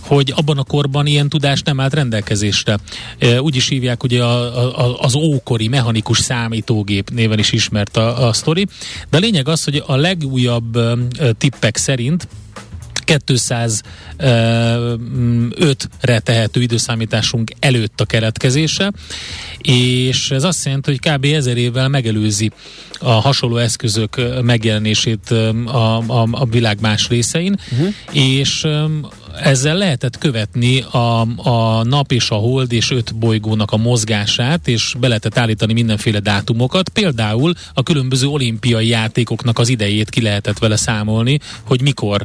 hogy 0.00 0.32
abban 0.36 0.58
a 0.58 0.62
korban 0.62 1.06
ilyen 1.06 1.28
tudás 1.30 1.62
nem 1.62 1.80
állt 1.80 1.94
rendelkezésre. 1.94 2.78
Úgy 3.38 3.56
is 3.56 3.68
hívják 3.68 4.02
ugye 4.02 4.22
a, 4.22 4.88
a, 4.88 5.00
az 5.00 5.14
ókori 5.14 5.68
mechanikus 5.68 6.18
számítógép 6.18 7.10
néven 7.10 7.38
is 7.38 7.52
ismert 7.52 7.96
a, 7.96 8.28
a 8.28 8.32
sztori, 8.32 8.66
de 9.10 9.16
a 9.16 9.20
lényeg 9.20 9.48
az, 9.48 9.64
hogy 9.64 9.82
a 9.86 9.96
legújabb 9.96 10.78
tippek 11.38 11.76
szerint 11.76 12.28
205-re 13.18 16.18
tehető 16.18 16.60
időszámításunk 16.60 17.50
előtt 17.58 18.00
a 18.00 18.04
keletkezése, 18.04 18.92
és 19.58 20.30
ez 20.30 20.44
azt 20.44 20.64
jelenti, 20.64 20.90
hogy 20.90 21.00
kb. 21.12 21.24
ezer 21.24 21.56
évvel 21.56 21.88
megelőzi 21.88 22.50
a 22.98 23.10
hasonló 23.10 23.56
eszközök 23.56 24.42
megjelenését 24.42 25.30
a, 25.30 25.96
a, 25.96 26.28
a 26.30 26.44
világ 26.44 26.80
más 26.80 27.08
részein, 27.08 27.58
uh-huh. 27.72 27.94
és 28.12 28.66
ezzel 29.38 29.76
lehetett 29.76 30.18
követni 30.18 30.80
a, 30.80 31.20
a 31.48 31.82
nap 31.84 32.12
és 32.12 32.30
a 32.30 32.34
hold 32.34 32.72
és 32.72 32.90
öt 32.90 33.14
bolygónak 33.14 33.70
a 33.72 33.76
mozgását, 33.76 34.68
és 34.68 34.94
be 35.00 35.08
lehetett 35.08 35.38
állítani 35.38 35.72
mindenféle 35.72 36.20
dátumokat. 36.20 36.88
Például 36.88 37.52
a 37.74 37.82
különböző 37.82 38.26
olimpiai 38.26 38.86
játékoknak 38.86 39.58
az 39.58 39.68
idejét 39.68 40.10
ki 40.10 40.22
lehetett 40.22 40.58
vele 40.58 40.76
számolni, 40.76 41.38
hogy 41.64 41.82
mikor. 41.82 42.24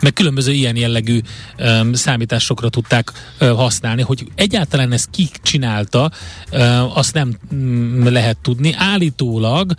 Meg 0.00 0.12
különböző 0.12 0.52
ilyen 0.52 0.76
jellegű 0.76 1.20
um, 1.58 1.92
számításokra 1.92 2.68
tudták 2.68 3.12
uh, 3.40 3.48
használni, 3.48 4.02
hogy 4.02 4.26
egyáltalán 4.34 4.92
ezt 4.92 5.10
ki 5.10 5.28
csinálta, 5.42 6.10
uh, 6.52 6.98
azt 6.98 7.14
nem 7.14 7.36
um, 7.52 8.12
lehet 8.12 8.36
tudni. 8.36 8.74
Állítólag 8.76 9.74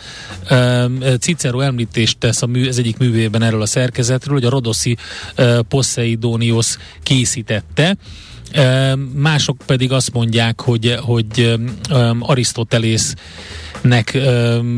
um, 0.52 1.00
Cicero 1.20 1.60
említést 1.60 2.18
tesz 2.18 2.42
a 2.42 2.46
mű, 2.46 2.68
ez 2.68 2.78
egyik 2.78 2.98
művében 2.98 3.44
erről 3.44 3.62
a 3.62 3.66
szerkezetről, 3.66 4.36
hogy 4.36 4.46
a 4.46 4.50
Rodoszi 4.50 4.98
uh, 5.38 5.60
Poseidonius 5.60 6.59
Helios 6.60 6.78
készítette. 7.04 7.98
Mások 9.14 9.58
pedig 9.66 9.92
azt 9.92 10.14
mondják, 10.14 10.62
hogy, 10.62 10.96
hogy 11.00 11.60
Arisztotelész 12.20 13.14
nek 13.82 14.18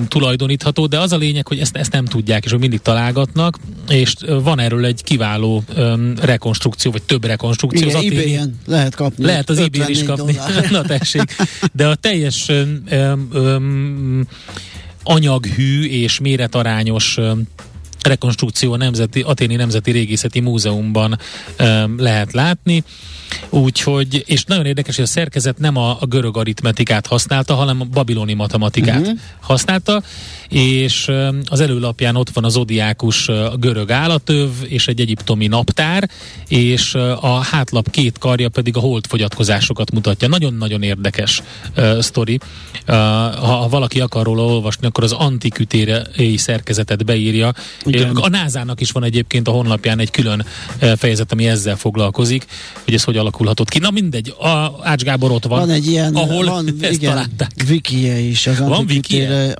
tulajdonítható, 0.07 0.85
de 0.85 1.00
az 1.00 1.11
a 1.11 1.17
lényeg, 1.17 1.47
hogy 1.47 1.59
ezt, 1.59 1.75
ezt 1.75 1.91
nem 1.91 2.05
tudják, 2.05 2.45
és 2.45 2.51
hogy 2.51 2.59
mindig 2.59 2.81
találgatnak, 2.81 3.57
és 3.89 4.13
van 4.43 4.59
erről 4.59 4.85
egy 4.85 5.03
kiváló 5.03 5.63
rekonstrukció, 6.21 6.91
vagy 6.91 7.03
több 7.03 7.25
rekonstrukció. 7.25 7.88
Igen, 7.88 7.97
az 7.97 8.05
ebay 8.05 8.39
lehet 8.65 8.95
kapni. 8.95 9.25
Lehet 9.25 9.50
az 9.50 9.57
ebay 9.57 9.89
is 9.89 10.03
kapni. 10.03 10.38
Na 10.69 10.81
tessék. 10.81 11.35
De 11.73 11.88
a 11.88 11.95
teljes 11.95 12.51
anyaghű 15.03 15.85
és 15.85 16.19
méretarányos 16.19 17.17
um, 17.17 17.47
rekonstrukció 18.03 18.74
a 18.74 18.77
Nemzeti, 18.77 19.22
Aténi 19.22 19.55
Nemzeti 19.55 19.91
Régészeti 19.91 20.39
Múzeumban 20.39 21.20
um, 21.60 22.00
lehet 22.00 22.34
látni. 22.34 22.84
Úgyhogy, 23.50 24.24
és 24.27 24.43
nagyon 24.43 24.65
érdekes, 24.65 24.96
hogy 24.96 25.05
a 25.05 25.08
szerkezet 25.08 25.58
nem 25.58 25.77
a, 25.77 25.98
a 26.01 26.05
görög 26.05 26.38
aritmetikát 26.38 27.08
használta, 27.08 27.53
hanem 27.53 27.81
a 27.81 27.86
babiloni 27.86 28.34
matematikát 28.34 29.00
uh-huh. 29.00 29.20
használta, 29.39 30.03
és 30.51 31.12
az 31.46 31.60
előlapján 31.60 32.15
ott 32.15 32.29
van 32.29 32.43
a 32.43 32.50
görög 33.60 33.91
állatöv 33.91 34.50
és 34.63 34.88
egy 34.88 35.00
egyiptomi 35.00 35.48
naptár, 35.48 36.10
és 36.48 36.93
a 37.22 37.39
hátlap 37.39 37.89
két 37.89 38.17
karja 38.17 38.50
pedig 38.50 38.77
a 38.77 38.79
holdfogyatkozásokat 38.79 39.91
mutatja. 39.91 40.27
Nagyon-nagyon 40.27 40.84
érdekes 40.84 41.41
uh, 41.77 42.00
sztori. 42.00 42.39
Uh, 42.88 42.96
ha, 43.36 43.67
valaki 43.70 44.00
akar 44.00 44.25
róla 44.25 44.46
olvasni, 44.46 44.88
akkor 44.88 45.03
az 45.03 45.12
antikütérei 45.12 46.38
szerkezetet 46.38 47.05
beírja. 47.05 47.53
Igen. 47.84 48.15
A 48.15 48.29
NASA-nak 48.29 48.81
is 48.81 48.91
van 48.91 49.03
egyébként 49.03 49.48
a 49.48 49.51
honlapján 49.51 50.00
egy 50.00 50.12
külön 50.12 50.46
fejezet, 50.98 51.31
ami 51.31 51.48
ezzel 51.48 51.75
foglalkozik, 51.75 52.46
hogy 52.84 52.93
ez 52.93 53.03
hogy 53.03 53.17
alakulhatott 53.17 53.70
ki. 53.70 53.79
Na 53.79 53.91
mindegy, 53.91 54.34
a 54.39 54.79
Ács 54.84 55.03
Gábor 55.03 55.31
ott 55.31 55.46
van. 55.46 55.60
Van 55.60 55.70
egy 55.70 55.88
ilyen, 55.88 56.15
ahol 56.15 56.46
van, 56.46 56.75
ezt 56.81 56.91
igen, 56.91 57.12
találták. 57.12 57.51
Wikije 57.70 58.20
is, 58.20 58.48
az 58.48 58.60
van 58.60 58.72
antikütére, 58.72 59.53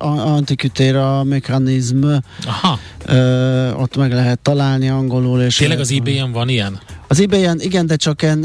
antikütére 0.82 1.22
mechanizm. 1.22 2.04
Aha. 2.46 2.78
Ö, 3.06 3.72
ott 3.72 3.96
meg 3.96 4.12
lehet 4.12 4.38
találni 4.38 4.88
angolul. 4.88 5.40
És 5.42 5.56
Tényleg 5.56 5.80
az 5.80 5.92
ebay 5.92 6.30
van 6.32 6.48
ilyen? 6.48 6.80
Az 7.12 7.20
ebay 7.20 7.48
igen, 7.58 7.86
de 7.86 7.96
csak 7.96 8.22
en, 8.22 8.38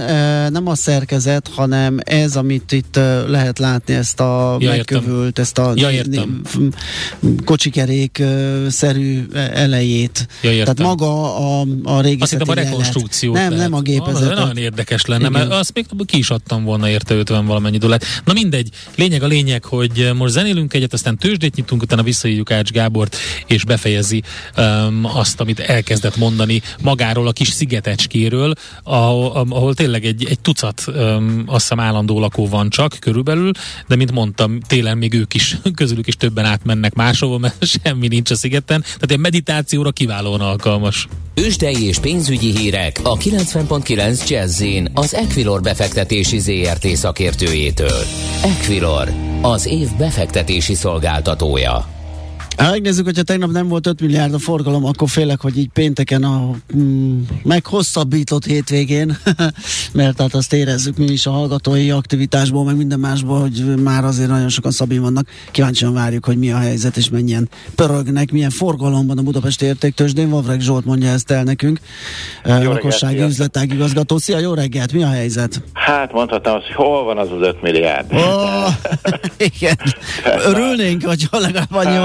nem 0.52 0.68
a 0.68 0.76
szerkezet, 0.76 1.50
hanem 1.56 1.98
ez, 2.04 2.36
amit 2.36 2.72
itt 2.72 2.96
lehet 3.28 3.60
látni, 3.60 3.94
ezt 3.94 4.20
a 4.20 4.58
ja, 4.60 4.70
megkövült, 4.70 5.40
ezt 5.40 5.58
a 5.58 5.72
ja, 5.76 5.90
kocsikerék-szerű 7.46 9.26
elejét. 9.34 10.28
Ja, 10.42 10.52
Tehát 10.52 10.80
maga 10.80 11.38
a, 11.38 11.66
a 11.84 12.02
régi 12.02 12.22
Azt 12.22 12.32
hittem 12.32 12.50
a 12.50 12.54
rekonstrukció. 12.54 13.34
Nem, 13.34 13.54
nem 13.54 13.74
a 13.74 13.82
gépezet. 13.82 14.32
Ah, 14.32 14.38
nagyon 14.38 14.58
érdekes 14.58 15.06
lenne, 15.06 15.28
igen. 15.28 15.32
mert 15.32 15.52
azt 15.52 15.74
még 15.74 15.86
ki 16.06 16.18
is 16.18 16.30
adtam 16.30 16.64
volna 16.64 16.90
érte 16.90 17.16
50 17.16 17.46
valamennyi 17.46 17.78
dollárt. 17.78 18.06
Na 18.26 18.34
mindegy, 18.34 18.70
lényeg 18.96 19.24
a 19.24 19.28
lényeg, 19.28 19.64
hogy 19.64 20.12
most 20.16 20.34
zenélünk 20.34 20.74
egyet, 20.74 20.94
aztán 20.94 21.18
tőzsdét 21.18 21.56
nyitunk, 21.56 21.82
utána 21.82 22.04
visszahívjuk 22.04 22.52
Ács 22.52 22.72
Gábort, 22.72 23.16
és 23.46 23.66
befejezi 23.66 24.24
um, 24.58 25.06
azt, 25.06 25.40
amit 25.40 25.60
elkezdett 25.60 26.18
mondani 26.18 26.62
magáról 26.82 27.28
a 27.28 27.32
kis 27.32 27.50
szigetecskéről, 27.50 28.56
ahol, 28.84 29.48
ahol 29.50 29.74
tényleg 29.74 30.06
egy, 30.06 30.26
egy 30.30 30.40
tucat 30.40 30.84
um, 30.88 31.44
azt 31.46 31.62
hiszem 31.62 31.80
állandó 31.80 32.20
lakó 32.20 32.48
van 32.48 32.70
csak 32.70 32.98
körülbelül, 33.00 33.52
de 33.88 33.96
mint 33.96 34.12
mondtam, 34.12 34.60
télen 34.60 34.98
még 34.98 35.14
ők 35.14 35.34
is, 35.34 35.58
közülük 35.76 36.08
is 36.08 36.16
többen 36.16 36.46
átmennek 36.46 36.94
máshova, 36.94 37.38
mert 37.38 37.66
semmi 37.84 38.08
nincs 38.08 38.32
a 38.32 38.36
szigeten, 38.36 38.82
tehát 38.82 39.12
egy 39.12 39.20
meditációra 39.20 39.92
kiválóan 39.92 40.42
alkalmas. 40.42 41.08
Ősdei 41.34 41.86
és 41.86 41.98
pénzügyi 41.98 42.58
hírek 42.58 43.00
a 43.04 43.18
90.9 43.18 44.28
jazz 44.30 44.64
az 44.94 45.14
Equilor 45.14 45.62
befektetési 45.62 46.40
ZRT 46.40 46.88
szakértőjétől. 46.88 48.04
Equilor, 48.44 49.14
az 49.42 49.66
év 49.66 49.88
befektetési 49.98 50.74
szolgáltatója. 50.74 51.97
Hát 52.58 52.72
megnézzük, 52.72 53.06
hogyha 53.06 53.24
tegnap 53.24 53.52
nem 53.52 53.68
volt 53.68 53.88
5 53.88 54.02
milliárd 54.02 54.34
a 54.34 54.40
forgalom, 54.40 54.86
akkor 54.86 55.10
félek, 55.10 55.42
hogy 55.42 55.58
így 55.58 55.70
pénteken 55.74 56.24
a 56.24 56.52
mm, 56.78 57.22
meghosszabbított 57.44 58.46
hétvégén, 58.46 59.18
mert 59.94 60.22
hát 60.22 60.34
azt 60.34 60.54
érezzük 60.54 60.98
mi 60.98 61.06
is 61.06 61.26
a 61.26 61.32
hallgatói 61.32 61.92
aktivitásból, 61.92 62.64
meg 62.64 62.76
minden 62.76 63.00
másból, 63.00 63.40
hogy 63.40 63.82
már 63.84 64.04
azért 64.04 64.30
nagyon 64.30 64.50
sokan 64.50 64.72
szabin 64.72 65.02
vannak. 65.02 65.28
Kíváncsian 65.52 65.94
várjuk, 65.94 66.26
hogy 66.26 66.38
mi 66.38 66.52
a 66.52 66.58
helyzet, 66.58 66.98
és 66.98 67.10
mennyien 67.10 67.50
pörögnek, 67.76 68.32
milyen 68.32 68.50
forgalomban 68.50 69.18
a 69.18 69.22
Budapesti 69.22 69.66
értéktősdén. 69.66 70.30
Vavreg 70.30 70.60
Zsolt 70.60 70.86
mondja 70.86 71.10
ezt 71.10 71.32
el 71.32 71.44
nekünk, 71.44 71.80
lakossági 72.44 73.22
üzletág 73.22 73.74
igazgató. 73.74 74.18
Szia, 74.18 74.40
jó 74.40 74.54
reggelt, 74.54 74.94
mi 74.94 75.04
a 75.04 75.10
helyzet? 75.10 75.62
Hát 75.74 76.12
mondhatnám 76.12 76.56
azt, 76.56 76.66
hogy 76.66 76.76
hol 76.76 77.04
van 77.04 77.18
az 77.18 77.32
az 77.32 77.42
5 77.42 77.62
milliárd? 77.62 78.14
Oh, 78.14 78.68
igen. 79.54 79.78
Örülnénk, 80.52 81.04
hogyha 81.04 81.40
legalább 81.40 81.74
annyi 81.74 81.96
hát, 81.96 82.02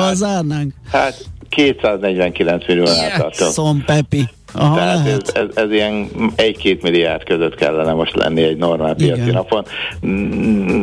zárnánk? 0.48 0.72
Hát 0.90 1.24
249 1.48 2.66
millió 2.66 2.84
tartom. 2.84 3.82
Pepi. 3.84 4.28
Aha, 4.54 4.74
Tehát 4.76 5.06
ez, 5.06 5.34
ez, 5.34 5.46
ez 5.54 5.70
ilyen 5.70 6.08
egy-két 6.34 6.82
milliárd 6.82 7.24
között 7.24 7.54
kellene 7.54 7.92
most 7.92 8.14
lenni 8.14 8.42
egy 8.42 8.56
normál 8.56 8.94
piaci 8.94 9.20
Igen. 9.20 9.34
napon. 9.34 9.64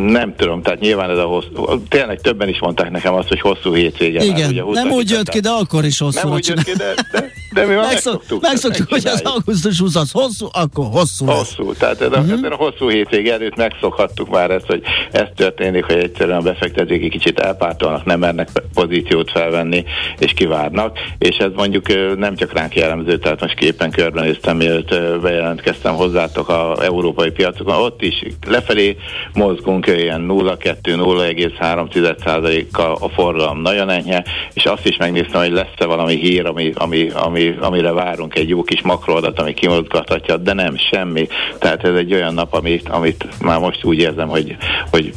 Nem 0.08 0.36
tudom, 0.36 0.62
tehát 0.62 0.80
nyilván 0.80 1.10
ez 1.10 1.18
a 1.18 1.24
hosszú, 1.24 1.84
tényleg 1.90 2.22
többen 2.22 2.48
is 2.50 2.60
mondták 2.60 2.92
nekem 2.92 3.14
azt, 3.14 3.28
hogy 3.28 3.40
hosszú 3.40 3.74
hétvége. 3.74 4.24
Igen, 4.24 4.54
már, 4.54 4.64
ugye 4.64 4.84
nem 4.84 4.92
úgy 4.92 5.10
jött 5.10 5.30
ki, 5.30 5.40
de 5.40 5.50
akkor 5.50 5.86
is 5.86 6.00
hosszú. 6.00 6.28
Nem 6.28 6.34
úgy 6.38 6.48
jött 6.48 6.64
ki, 6.64 6.72
de, 6.72 6.94
de, 7.12 7.32
de 7.54 7.66
mi 7.66 7.74
már 7.74 7.86
megszoktuk. 7.86 8.42
Megszoktuk, 8.42 8.90
hogy 8.90 9.06
az 9.06 9.22
augusztus 9.22 9.80
20 9.80 9.96
az 9.96 10.12
hosszú, 10.12 10.48
akkor 10.52 10.86
hosszú. 10.92 11.26
Hosszú, 11.26 11.74
tehát 11.74 12.02
ez 12.02 12.08
uh-huh. 12.08 12.24
a, 12.24 12.26
mhm. 12.26 12.34
ebben 12.34 12.52
a 12.52 12.56
hosszú 12.56 12.90
hétvége 12.90 13.34
előtt 13.34 13.56
megszokhattuk 13.56 14.30
már 14.30 14.52
ezt, 14.52 14.66
hogy 14.66 14.82
ez 15.12 15.28
történik, 15.36 15.84
hogy 15.84 15.98
egyszerűen 15.98 16.38
a 16.38 16.42
befektetők 16.42 17.04
egy 17.04 17.10
kicsit 17.10 17.40
elpártolnak, 17.40 18.06
nem 18.06 18.20
mernek 18.20 18.50
pozíciót 18.74 19.32
felvenni, 19.32 19.84
és 20.18 20.34
kivárnak, 20.34 20.98
és 21.18 21.38
ez 21.38 21.52
mondjuk 21.56 22.18
nem 22.18 22.36
csak 22.36 22.54
ránk 22.54 22.76
jellemző, 22.76 23.18
tehát 23.18 23.42
most 23.42 23.54
éppen 23.62 23.92
körbenéztem, 23.92 24.58
mielőtt 24.58 25.22
bejelentkeztem 25.22 25.96
hozzátok 25.96 26.50
a 26.50 26.76
európai 26.82 27.32
piacokon, 27.32 27.76
ott 27.76 28.02
is 28.02 28.24
lefelé 28.48 28.98
mozgunk 29.34 29.88
ilyen 29.88 30.26
0,2-0,3%-kal 30.30 32.98
a 33.00 33.10
forgalom 33.10 33.62
nagyon 33.62 33.90
enyhe, 33.90 34.26
és 34.54 34.66
azt 34.66 34.86
is 34.86 34.98
megnéztem, 34.98 35.42
hogy 35.42 35.52
lesz-e 35.52 35.86
valami 35.86 36.16
hír, 36.16 36.46
ami, 36.46 36.72
ami, 36.76 37.10
ami, 37.14 37.56
amire 37.60 37.92
várunk 37.92 38.36
egy 38.36 38.50
jó 38.50 38.64
kis 38.64 38.82
makroadat, 38.82 39.40
ami 39.40 39.54
kimozgathatja, 39.54 40.38
de 40.38 40.54
nem, 40.54 40.78
semmi. 40.78 41.28
Tehát 41.60 41.84
ez 41.84 41.96
egy 41.96 42.14
olyan 42.14 42.34
nap, 42.34 42.54
amit, 42.54 42.90
amit 42.90 43.28
már 43.42 43.60
most 43.60 43.84
úgy 43.84 44.00
érzem, 44.00 44.28
hogy, 44.28 44.58
hogy 44.92 45.14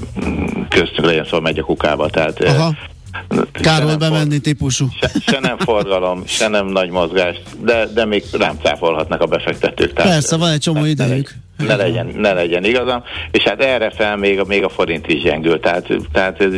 köztünk 0.68 1.06
legyen 1.06 1.24
szó, 1.24 1.40
megy 1.40 1.58
a 1.58 1.64
kukába. 1.64 2.08
Tehát 2.08 2.44
Aha. 2.44 2.70
Kár 3.52 3.82
volt 3.82 3.98
bemenni 3.98 4.38
típusú. 4.38 4.88
Se, 5.00 5.10
se 5.26 5.38
nem 5.40 5.58
forgalom, 5.58 6.22
se 6.26 6.48
nem 6.48 6.66
nagy 6.66 6.90
mozgás, 6.90 7.36
de, 7.64 7.86
de 7.86 8.04
még 8.04 8.24
rám 8.32 8.56
cáfolhatnak 8.62 9.20
a 9.20 9.26
befektetők. 9.26 9.92
Tehát 9.92 10.10
Persze, 10.10 10.36
van 10.36 10.50
egy 10.50 10.60
csomó 10.60 10.84
idejük 10.84 11.34
ne 11.56 11.76
legyen, 11.76 12.06
ne 12.16 12.32
legyen 12.32 12.64
igazam, 12.64 13.02
és 13.30 13.42
hát 13.42 13.62
erre 13.62 13.90
fel 13.90 14.16
még, 14.16 14.40
a, 14.40 14.44
még 14.44 14.64
a 14.64 14.68
forint 14.68 15.08
is 15.08 15.22
gyengül, 15.22 15.60
tehát, 15.60 15.88
tehát 16.12 16.40
ez 16.40 16.52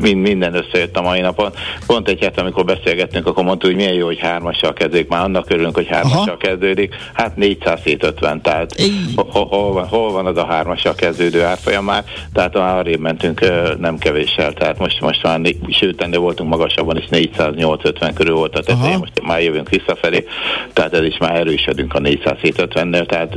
mind, 0.00 0.20
minden 0.20 0.54
összejött 0.54 0.96
a 0.96 1.02
mai 1.02 1.20
napon. 1.20 1.50
Pont 1.86 2.08
egy 2.08 2.24
hát, 2.24 2.38
amikor 2.38 2.64
beszélgettünk, 2.64 3.26
akkor 3.26 3.44
mondtuk, 3.44 3.70
hogy 3.70 3.78
milyen 3.78 3.94
jó, 3.94 4.06
hogy 4.06 4.18
hármassal 4.18 4.72
kezdődik, 4.72 5.08
már 5.08 5.24
annak 5.24 5.50
örülünk, 5.50 5.74
hogy 5.74 5.86
hármassal 5.86 6.22
Aha. 6.22 6.36
kezdődik, 6.36 6.94
hát 7.12 7.36
450, 7.36 8.40
tehát 8.40 8.74
hol, 9.16 9.46
hol, 9.46 9.72
van, 9.72 9.86
hol 9.86 10.12
van 10.12 10.26
az 10.26 10.36
a 10.36 10.46
hármassal 10.46 10.94
kezdődő 10.94 11.44
árfolyam 11.44 11.84
már, 11.84 12.04
tehát 12.32 12.54
már 12.54 12.76
arrébb 12.76 13.00
mentünk 13.00 13.40
nem 13.78 13.98
kevéssel, 13.98 14.52
tehát 14.52 14.78
most, 14.78 15.00
most 15.00 15.22
már, 15.22 15.40
sőt, 15.68 16.02
ennél 16.02 16.20
voltunk 16.20 16.50
magasabban 16.50 16.96
is 16.96 17.06
450 17.08 18.14
körül 18.14 18.34
volt 18.34 18.56
a 18.56 18.62
tetején, 18.62 18.98
most 18.98 19.22
már 19.22 19.42
jövünk 19.42 19.68
visszafelé, 19.68 20.26
tehát 20.72 20.94
ez 20.94 21.04
is 21.04 21.16
már 21.18 21.34
erősödünk 21.34 21.94
a 21.94 21.98
450-nél, 21.98 23.06
tehát, 23.06 23.34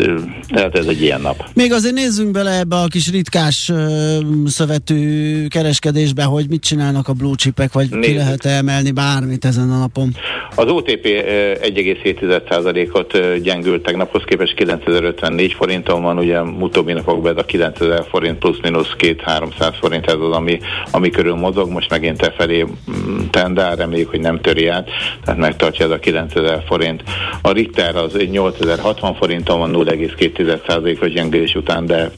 tehát 0.48 0.78
ez 0.78 0.86
egy 0.86 1.03
ilyen 1.04 1.22
nap. 1.22 1.46
Még 1.54 1.74
azért 1.74 1.94
nézzünk 1.94 2.32
bele 2.32 2.60
ebbe 2.60 2.76
a 2.76 2.88
kis 2.88 3.12
ritkás 3.12 3.70
uh, 3.70 3.78
szövetű 4.46 5.48
kereskedésbe, 5.48 6.24
hogy 6.24 6.46
mit 6.50 6.64
csinálnak 6.64 7.08
a 7.08 7.14
blue 7.14 7.36
chipek, 7.36 7.74
vagy 7.74 7.90
Nézzük. 7.90 8.02
ki 8.02 8.16
lehet 8.16 8.46
emelni 8.46 8.92
bármit 8.92 9.46
ezen 9.46 9.72
a 9.72 9.78
napon. 9.78 10.16
Az 10.56 10.68
OTP 10.68 11.06
1,7%-ot 11.06 13.42
gyengült 13.42 13.84
tegnaphoz 13.84 14.22
képest 14.26 14.54
9054 14.54 15.54
forinton 15.54 16.02
van, 16.02 16.18
ugye 16.18 16.42
utóbbi 16.42 16.94
napokban 16.94 17.32
ez 17.32 17.38
a 17.38 17.46
9000 17.46 18.06
forint 18.10 18.38
plusz-minusz 18.38 18.90
2-300 18.98 19.74
forint 19.80 20.06
ez 20.06 20.14
az, 20.14 20.32
ami, 20.32 20.60
ami 20.92 21.10
körül 21.10 21.36
mozog, 21.36 21.70
most 21.70 21.90
megint 21.90 22.22
e 22.22 22.34
felé 22.38 22.64
mm, 22.64 23.20
tendál, 23.32 23.76
reméljük, 23.76 24.10
hogy 24.10 24.20
nem 24.20 24.42
töri 24.42 24.68
át, 24.68 24.90
tehát 25.24 25.40
megtartja 25.40 25.86
ez 25.86 25.92
a 25.92 26.00
9000 26.00 26.64
forint. 26.66 27.04
A 27.42 27.52
Richter 27.52 27.96
az 27.96 28.18
8060 28.32 29.16
forinton 29.16 29.60
van 29.60 29.72
0,2% 29.74 30.93
százalékos 30.94 31.12
gyengülés 31.12 31.56
után, 31.56 31.86
de 31.86 32.12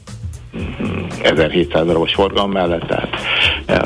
1700 1.22 1.86
darabos 1.86 2.14
forgalom 2.14 2.50
mellett, 2.50 2.86
tehát 2.86 3.08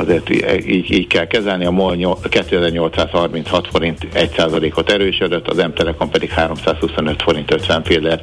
azért 0.01 0.31
így, 0.67 0.91
így 0.91 1.07
kell 1.07 1.27
kezelni. 1.27 1.65
A 1.65 1.71
MOL 1.71 2.19
2836 2.29 3.69
forint 3.69 4.07
1 4.13 4.31
százalékot 4.37 4.91
erősödött, 4.91 5.49
az 5.49 5.57
M-Telekom 5.57 6.11
pedig 6.11 6.31
325 6.31 7.23
forint 7.23 7.51
50 7.51 7.83
féler. 7.83 8.21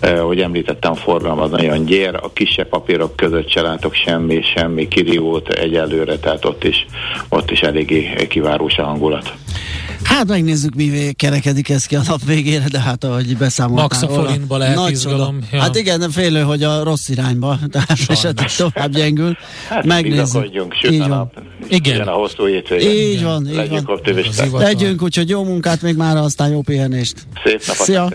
Eh, 0.00 0.18
hogy 0.18 0.40
említettem, 0.40 0.92
a 0.92 0.94
forgalom 0.94 1.38
az 1.38 1.50
nagyon 1.50 1.84
gyér, 1.84 2.14
a 2.14 2.32
kisebb 2.32 2.68
papírok 2.68 3.16
között 3.16 3.50
se 3.50 3.60
látok 3.60 3.94
semmi, 3.94 4.42
semmi 4.42 4.88
kirívót 4.88 5.48
egyelőre, 5.48 6.18
tehát 6.18 6.44
ott 6.44 6.64
is, 6.64 6.86
ott 7.28 7.50
is 7.50 7.60
eléggé 7.60 8.26
kivárós 8.28 8.78
a 8.78 8.84
hangulat. 8.84 9.32
Hát 10.08 10.26
megnézzük, 10.26 10.74
mi 10.74 11.12
kerekedik 11.12 11.68
ez 11.68 11.86
ki 11.86 11.96
a 11.96 12.02
nap 12.06 12.24
végére, 12.24 12.64
de 12.68 12.80
hát 12.80 13.04
ahogy 13.04 13.36
beszámoltál 13.36 13.86
Max 14.00 14.02
a 14.02 14.08
forintba 14.08 14.56
lehet 14.56 14.76
nagy 14.76 14.90
izgalom. 14.90 15.38
Ja. 15.52 15.60
Hát 15.60 15.76
igen, 15.76 15.98
nem 15.98 16.10
félő, 16.10 16.40
hogy 16.40 16.62
a 16.62 16.82
rossz 16.82 17.08
irányba, 17.08 17.58
tehát 17.72 18.00
esetleg 18.08 18.54
tovább 18.56 18.90
gyengül. 18.90 19.36
Hát 19.68 19.84
megnézzük. 19.84 20.48
Süt 20.80 20.90
így 20.90 21.00
a 21.00 21.06
nap. 21.06 21.42
Igen. 21.68 22.08
a 22.08 22.12
hosszú 22.12 22.46
hétvége. 22.46 22.92
Így 22.92 23.22
van, 23.22 23.48
így 23.48 24.50
van. 24.50 24.60
Legyünk, 24.60 25.02
úgyhogy 25.02 25.28
jó 25.28 25.44
munkát 25.44 25.82
még 25.82 25.96
már, 25.96 26.16
aztán 26.16 26.50
jó 26.50 26.60
pihenést. 26.60 27.14
Szép 27.44 27.66
napot 27.66 27.84
Szia. 27.84 28.12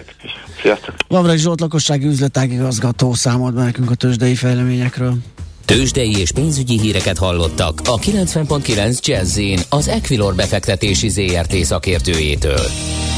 Sziasztok. 0.61 0.95
Vavreg 1.07 1.37
Zsolt 1.37 1.59
lakossági 1.59 2.05
üzletágigazgató 2.05 3.13
számolt 3.13 3.53
be 3.53 3.63
nekünk 3.63 3.91
a 3.91 3.95
tőzsdei 3.95 4.35
fejleményekről. 4.35 5.17
Tőzsdei 5.65 6.19
és 6.19 6.31
pénzügyi 6.31 6.79
híreket 6.79 7.17
hallottak 7.17 7.79
a 7.85 7.97
90.9 7.97 8.99
jazz 8.99 9.39
az 9.69 9.87
Equilor 9.87 10.35
befektetési 10.35 11.09
ZRT 11.09 11.53
szakértőjétől. 11.53 12.65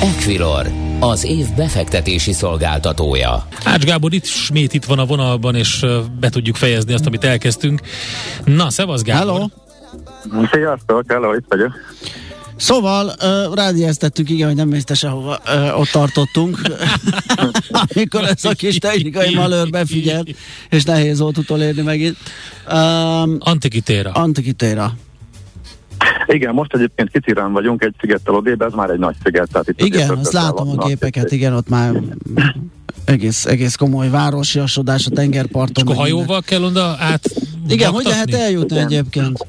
Equilor, 0.01 0.71
az 0.99 1.25
év 1.25 1.45
befektetési 1.55 2.33
szolgáltatója. 2.33 3.47
Ács 3.63 3.83
Gábor 3.83 4.13
itt 4.13 4.23
ismét 4.23 4.73
itt 4.73 4.85
van 4.85 4.99
a 4.99 5.05
vonalban, 5.05 5.55
és 5.55 5.85
be 6.19 6.29
tudjuk 6.29 6.55
fejezni 6.55 6.93
azt, 6.93 7.05
amit 7.05 7.23
elkezdtünk. 7.23 7.81
Na, 8.45 8.69
szevasz 8.69 9.01
Gábor! 9.01 9.33
Hello! 9.33 9.47
Sziasztok, 10.51 11.03
hello, 11.07 11.33
itt 11.33 11.45
vagyok. 11.49 11.71
Szóval 12.57 13.05
uh, 13.05 13.55
rádiáztettük, 13.55 14.29
igen, 14.29 14.47
hogy 14.47 14.55
nem 14.55 14.67
mész 14.67 14.83
sehova, 14.93 15.39
uh, 15.45 15.79
ott 15.79 15.89
tartottunk, 15.89 16.61
amikor 17.93 18.23
ez 18.23 18.45
a 18.45 18.53
kis 18.53 18.77
technikai 18.77 19.35
malőr 19.35 19.69
befigyelt, 19.69 20.29
és 20.69 20.83
nehéz 20.83 21.19
volt 21.19 21.37
utolérni 21.37 21.81
megint. 21.81 22.17
Um, 22.71 23.37
Antikitéra. 23.39 24.11
Antikitéra. 24.11 24.93
Igen, 26.27 26.53
most 26.53 26.73
egyébként 26.73 27.09
Kitirán 27.09 27.51
vagyunk, 27.51 27.83
egy 27.83 27.93
szigettel 27.99 28.33
odébb, 28.33 28.61
ez 28.61 28.73
már 28.73 28.89
egy 28.89 28.99
nagy 28.99 29.15
sziget. 29.23 29.49
Tehát 29.51 29.69
itt 29.69 29.81
igen, 29.81 30.09
azt 30.09 30.31
látom 30.31 30.69
a 30.79 30.85
képeket, 30.85 31.31
igen, 31.31 31.53
ott 31.53 31.69
már 31.69 31.93
egész, 33.05 33.45
egész 33.45 33.75
komoly 33.75 34.09
városiasodás 34.09 35.05
a 35.05 35.09
tengerparton. 35.09 35.73
És 35.75 35.81
akkor 35.81 35.95
hajóval 35.95 36.41
kell 36.41 36.63
oda 36.63 36.95
át 36.99 37.29
Igen, 37.67 37.91
hogy 37.91 38.05
lehet 38.05 38.33
eljutni 38.33 38.75
igen. 38.75 38.87
egyébként? 38.87 39.45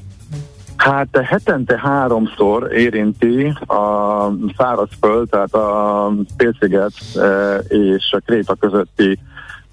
Hát 0.77 1.17
hetente 1.23 1.79
háromszor 1.79 2.73
érinti 2.73 3.47
a 3.67 4.31
szárazföld, 4.57 5.29
tehát 5.29 5.53
a 5.53 6.11
Szélsziget 6.37 6.93
e, 7.15 7.55
és 7.57 8.11
a 8.11 8.21
Kréta 8.25 8.55
közötti 8.55 9.19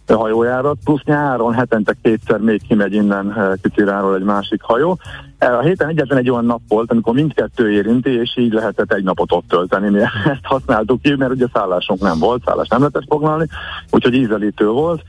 hajójárat, 0.07 0.77
plusz 0.85 1.03
nyáron 1.05 1.55
hetente 1.55 1.95
kétszer 2.03 2.39
még 2.39 2.67
kimegy 2.69 2.95
innen 2.95 3.33
e, 3.33 3.57
Kütiráról 3.63 4.15
egy 4.15 4.23
másik 4.23 4.63
hajó. 4.63 4.99
E, 5.39 5.57
a 5.57 5.61
héten 5.61 5.89
egyetlen 5.89 6.19
egy 6.19 6.31
olyan 6.31 6.45
nap 6.45 6.61
volt, 6.69 6.91
amikor 6.91 7.15
mindkettő 7.15 7.73
érinti, 7.73 8.11
és 8.11 8.37
így 8.37 8.53
lehetett 8.53 8.93
egy 8.93 9.05
napot 9.05 9.33
ott 9.33 9.49
tölteni. 9.49 9.89
Mi 9.89 10.01
ezt 10.01 10.41
használtuk 10.43 11.03
ki, 11.03 11.15
mert 11.15 11.33
ugye 11.33 11.47
szállásunk 11.53 12.01
nem 12.01 12.19
volt, 12.19 12.43
szállás 12.45 12.69
nem 12.69 12.79
lehetett 12.79 13.09
foglalni, 13.09 13.47
úgyhogy 13.91 14.15
ízelítő 14.15 14.69
volt. 14.69 15.03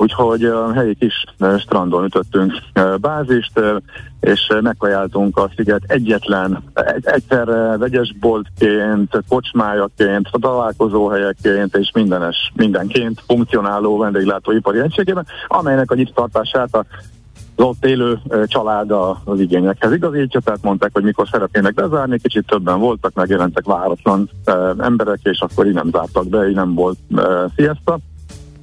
Úgyhogy 0.00 0.44
a 0.44 0.72
helyi 0.72 0.94
kis 0.94 1.24
strandon 1.58 2.04
ütöttünk 2.04 2.52
bázist, 3.00 3.60
és 4.20 4.52
megkajáltunk 4.60 5.36
a 5.36 5.50
sziget 5.56 5.82
egyetlen, 5.86 6.62
egyszer 7.00 7.46
vegyesboltként, 7.78 9.22
kocsmájaként, 9.28 10.28
találkozóhelyeként 10.40 11.76
és 11.76 11.90
mindenes, 11.94 12.52
mindenként 12.54 13.22
funkcionáló 13.26 13.98
vendéglátóipari 13.98 14.78
egységében, 14.78 15.26
amelynek 15.46 15.90
a 15.90 15.94
nyittartását 15.94 16.74
a 16.74 16.84
az 17.56 17.66
ott 17.66 17.84
élő 17.84 18.18
család 18.44 18.90
az 19.24 19.40
igényekhez 19.40 19.92
igazítja, 19.92 20.40
tehát 20.40 20.62
mondták, 20.62 20.90
hogy 20.92 21.02
mikor 21.02 21.28
szeretnének 21.28 21.74
bezárni, 21.74 22.18
kicsit 22.18 22.46
többen 22.46 22.78
voltak, 22.78 23.14
megjelentek 23.14 23.64
váratlan 23.64 24.30
emberek, 24.78 25.18
és 25.22 25.40
akkor 25.40 25.66
így 25.66 25.74
nem 25.74 25.90
zártak 25.92 26.28
be, 26.28 26.48
így 26.48 26.54
nem 26.54 26.74
volt 26.74 26.98
fiesta. 27.54 27.98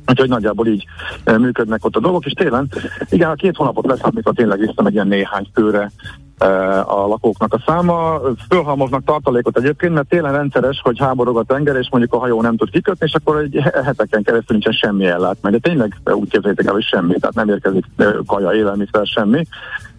Úgyhogy 0.07 0.29
nagyjából 0.29 0.67
így 0.67 0.85
e, 1.23 1.37
működnek 1.37 1.85
ott 1.85 1.95
a 1.95 1.99
dolgok, 1.99 2.25
és 2.25 2.31
télen, 2.31 2.69
igen, 3.09 3.29
a 3.29 3.35
két 3.35 3.55
hónapot 3.55 3.85
leszámítva 3.85 4.31
tényleg 4.31 4.61
egy 4.61 4.93
ilyen 4.93 5.07
néhány 5.07 5.47
főre 5.53 5.91
e, 6.37 6.47
a 6.81 7.07
lakóknak 7.07 7.53
a 7.53 7.63
száma. 7.65 8.19
Fölhalmoznak 8.49 9.03
tartalékot 9.03 9.57
egyébként, 9.57 9.93
mert 9.93 10.07
télen 10.07 10.31
rendszeres, 10.31 10.79
hogy 10.83 10.99
háborog 10.99 11.37
a 11.37 11.43
tenger, 11.43 11.75
és 11.75 11.87
mondjuk 11.91 12.13
a 12.13 12.19
hajó 12.19 12.41
nem 12.41 12.57
tud 12.57 12.69
kikötni, 12.69 13.05
és 13.05 13.13
akkor 13.13 13.37
egy 13.37 13.59
heteken 13.83 14.23
keresztül 14.23 14.57
nincsen 14.57 14.73
semmi 14.73 15.05
ellátmány. 15.05 15.51
De 15.51 15.57
tényleg 15.57 16.01
úgy 16.03 16.29
képzeljétek 16.29 16.65
el, 16.65 16.73
hogy 16.73 16.83
semmi, 16.83 17.13
tehát 17.19 17.35
nem 17.35 17.49
érkezik 17.49 17.85
e, 17.97 18.05
kaja, 18.25 18.53
élelmiszer, 18.53 19.05
semmi. 19.05 19.43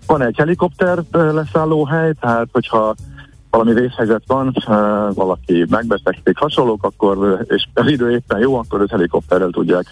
Van 0.06 0.22
egy 0.22 0.36
helikopter 0.36 0.98
leszállóhely, 1.10 2.12
tehát 2.20 2.48
hogyha 2.52 2.94
valami 3.50 3.72
vészhelyzet 3.72 4.22
van, 4.26 4.52
valaki 5.14 5.66
megbetegték, 5.70 6.38
hasonlók, 6.38 6.84
akkor, 6.84 7.44
és 7.48 7.66
az 7.74 7.90
idő 7.90 8.10
éppen 8.10 8.38
jó, 8.38 8.56
akkor 8.56 8.80
őt 8.80 8.90
helikopterrel 8.90 9.50
tudják 9.50 9.86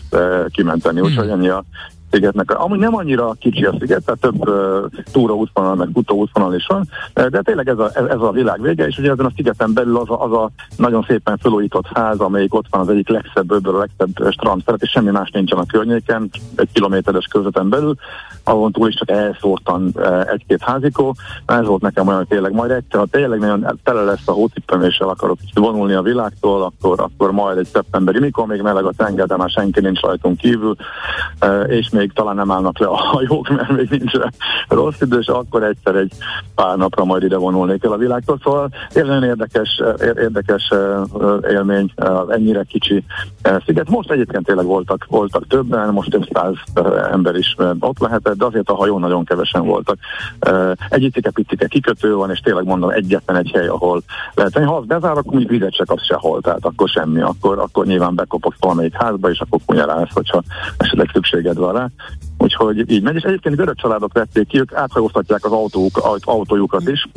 kimenteni. 0.51 0.99
Hmm. 0.99 1.09
Úgyhogy 1.09 1.29
ennyi 1.29 1.49
a 1.49 1.65
szigetnek. 2.11 2.51
Amúgy 2.51 2.79
nem 2.79 2.95
annyira 2.95 3.33
kicsi 3.39 3.65
a 3.65 3.75
sziget, 3.79 4.05
tehát 4.05 4.21
több 4.21 4.49
uh, 4.49 4.85
túraútvonal, 5.13 5.75
meg 5.75 5.89
futóútvonal 5.93 6.55
is 6.55 6.67
van, 6.67 6.89
de 7.15 7.43
tényleg 7.43 7.69
ez 7.69 7.79
a, 7.79 7.91
ez, 7.95 8.21
a 8.21 8.31
világ 8.31 8.63
vége, 8.63 8.87
és 8.87 8.99
ugye 8.99 9.11
ezen 9.11 9.25
a 9.25 9.33
szigeten 9.37 9.73
belül 9.73 9.97
az 9.97 10.11
a, 10.11 10.25
az 10.25 10.33
a 10.33 10.51
nagyon 10.77 11.05
szépen 11.09 11.37
felújított 11.37 11.87
ház, 11.95 12.19
amelyik 12.19 12.55
ott 12.55 12.67
van 12.71 12.81
az 12.81 12.89
egyik 12.89 13.09
legszebb 13.09 13.51
öböl, 13.51 13.75
a 13.75 13.79
legszebb 13.79 14.33
strand 14.33 14.63
felett, 14.65 14.83
és 14.83 14.91
semmi 14.91 15.11
más 15.11 15.31
nincsen 15.31 15.59
a 15.59 15.67
környéken, 15.67 16.31
egy 16.57 16.69
kilométeres 16.73 17.27
közöten 17.27 17.69
belül, 17.69 17.95
ahol 18.49 18.71
túl 18.71 18.89
is 18.89 18.95
csak 18.95 19.11
elszórtan 19.11 19.91
uh, 19.95 20.31
egy-két 20.31 20.63
házikó. 20.63 21.15
Ez 21.47 21.67
volt 21.67 21.83
nekem 21.83 22.09
olyan 22.09 22.27
tényleg, 22.27 22.53
majd 22.53 22.71
egyszer, 22.71 23.01
ha 23.01 23.07
tényleg 23.11 23.39
nagyon 23.39 23.81
tele 23.85 24.03
lesz 24.03 24.29
a 24.29 24.33
hócippeméssel 24.33 25.09
akarok 25.09 25.39
vonulni 25.55 25.93
a 25.93 26.03
világtól, 26.03 26.63
akkor, 26.63 27.01
akkor 27.01 27.31
majd 27.31 27.59
egy 27.59 27.67
szeptemberi, 27.67 28.19
mikor 28.19 28.47
még 28.47 28.61
meleg 28.61 28.85
a 28.85 28.93
tenger, 28.97 29.27
de 29.27 29.37
már 29.37 29.51
senki 29.51 29.81
nincs 29.81 30.01
rajtunk 30.01 30.37
kívül, 30.37 30.77
és 31.67 31.91
még 31.91 32.13
talán 32.13 32.35
nem 32.35 32.51
állnak 32.51 32.79
le 32.79 32.87
a 32.87 32.97
hajók, 32.97 33.49
mert 33.57 33.71
még 33.71 33.91
nincs 33.91 34.13
rossz 34.69 35.01
idő, 35.01 35.19
és 35.19 35.27
akkor 35.27 35.63
egyszer 35.63 35.95
egy 35.95 36.13
pár 36.55 36.77
napra 36.77 37.05
majd 37.05 37.23
ide 37.23 37.37
vonulnék 37.37 37.85
el 37.85 37.93
a 37.93 37.97
világtól. 37.97 38.39
Szóval 38.43 38.71
nagyon 38.95 39.23
érdekes, 39.23 39.83
érdekes 39.99 40.73
élmény, 41.51 41.93
ennyire 42.29 42.63
kicsi 42.63 43.05
sziget. 43.65 43.89
Most 43.89 44.11
egyébként 44.11 44.45
tényleg 44.45 44.67
voltak, 44.67 45.07
voltak 45.09 45.47
többen, 45.47 45.93
most 45.93 46.11
több 46.11 46.29
száz 46.33 46.55
ember 47.13 47.35
is 47.35 47.57
ott 47.81 47.99
lehetett, 47.99 48.36
de 48.37 48.45
azért 48.45 48.71
a 48.71 48.75
hajó 48.75 48.99
nagyon 48.99 49.25
kevesen 49.25 49.65
voltak. 49.65 49.99
Egy 50.89 51.11
picike 51.35 51.67
kikötő 51.67 52.15
van, 52.15 52.31
és 52.31 52.41
tényleg 52.41 52.65
mondom, 52.65 52.91
egyetlen 52.91 53.37
egy 53.37 53.51
hely, 53.55 53.67
ahol 53.67 54.03
lehet. 54.35 54.65
Ha 54.65 54.77
az 54.77 54.87
bezár, 54.87 55.11
akkor 55.11 55.33
mondjuk 55.33 55.51
vizet 55.51 55.75
csak 55.75 55.91
az 55.91 56.05
sehol, 56.05 56.41
tehát 56.41 56.65
akkor 56.65 56.89
semmi, 56.89 57.21
akkor, 57.21 57.59
akkor 57.59 57.87
nyilván 57.87 58.15
bekopogsz 58.15 58.61
valamelyik 58.61 58.95
házba, 58.95 59.31
és 59.31 59.41
akkor 59.41 59.61
kunyarálsz, 59.67 60.13
hogyha 60.13 60.43
esetleg 60.77 61.11
szükséged 61.13 61.57
van 61.57 61.73
rá. 61.73 61.89
Úgyhogy 62.39 62.91
így 62.91 63.03
megy, 63.03 63.15
és 63.15 63.23
egyébként 63.23 63.57
görög 63.57 63.77
családok 63.77 64.13
vették 64.13 64.49
ki, 64.49 64.59
ők 64.59 64.75
áthajóztatják 64.75 65.45
az 65.45 65.53
autók, 65.53 66.21
autójukat 66.25 66.89
is, 66.89 67.09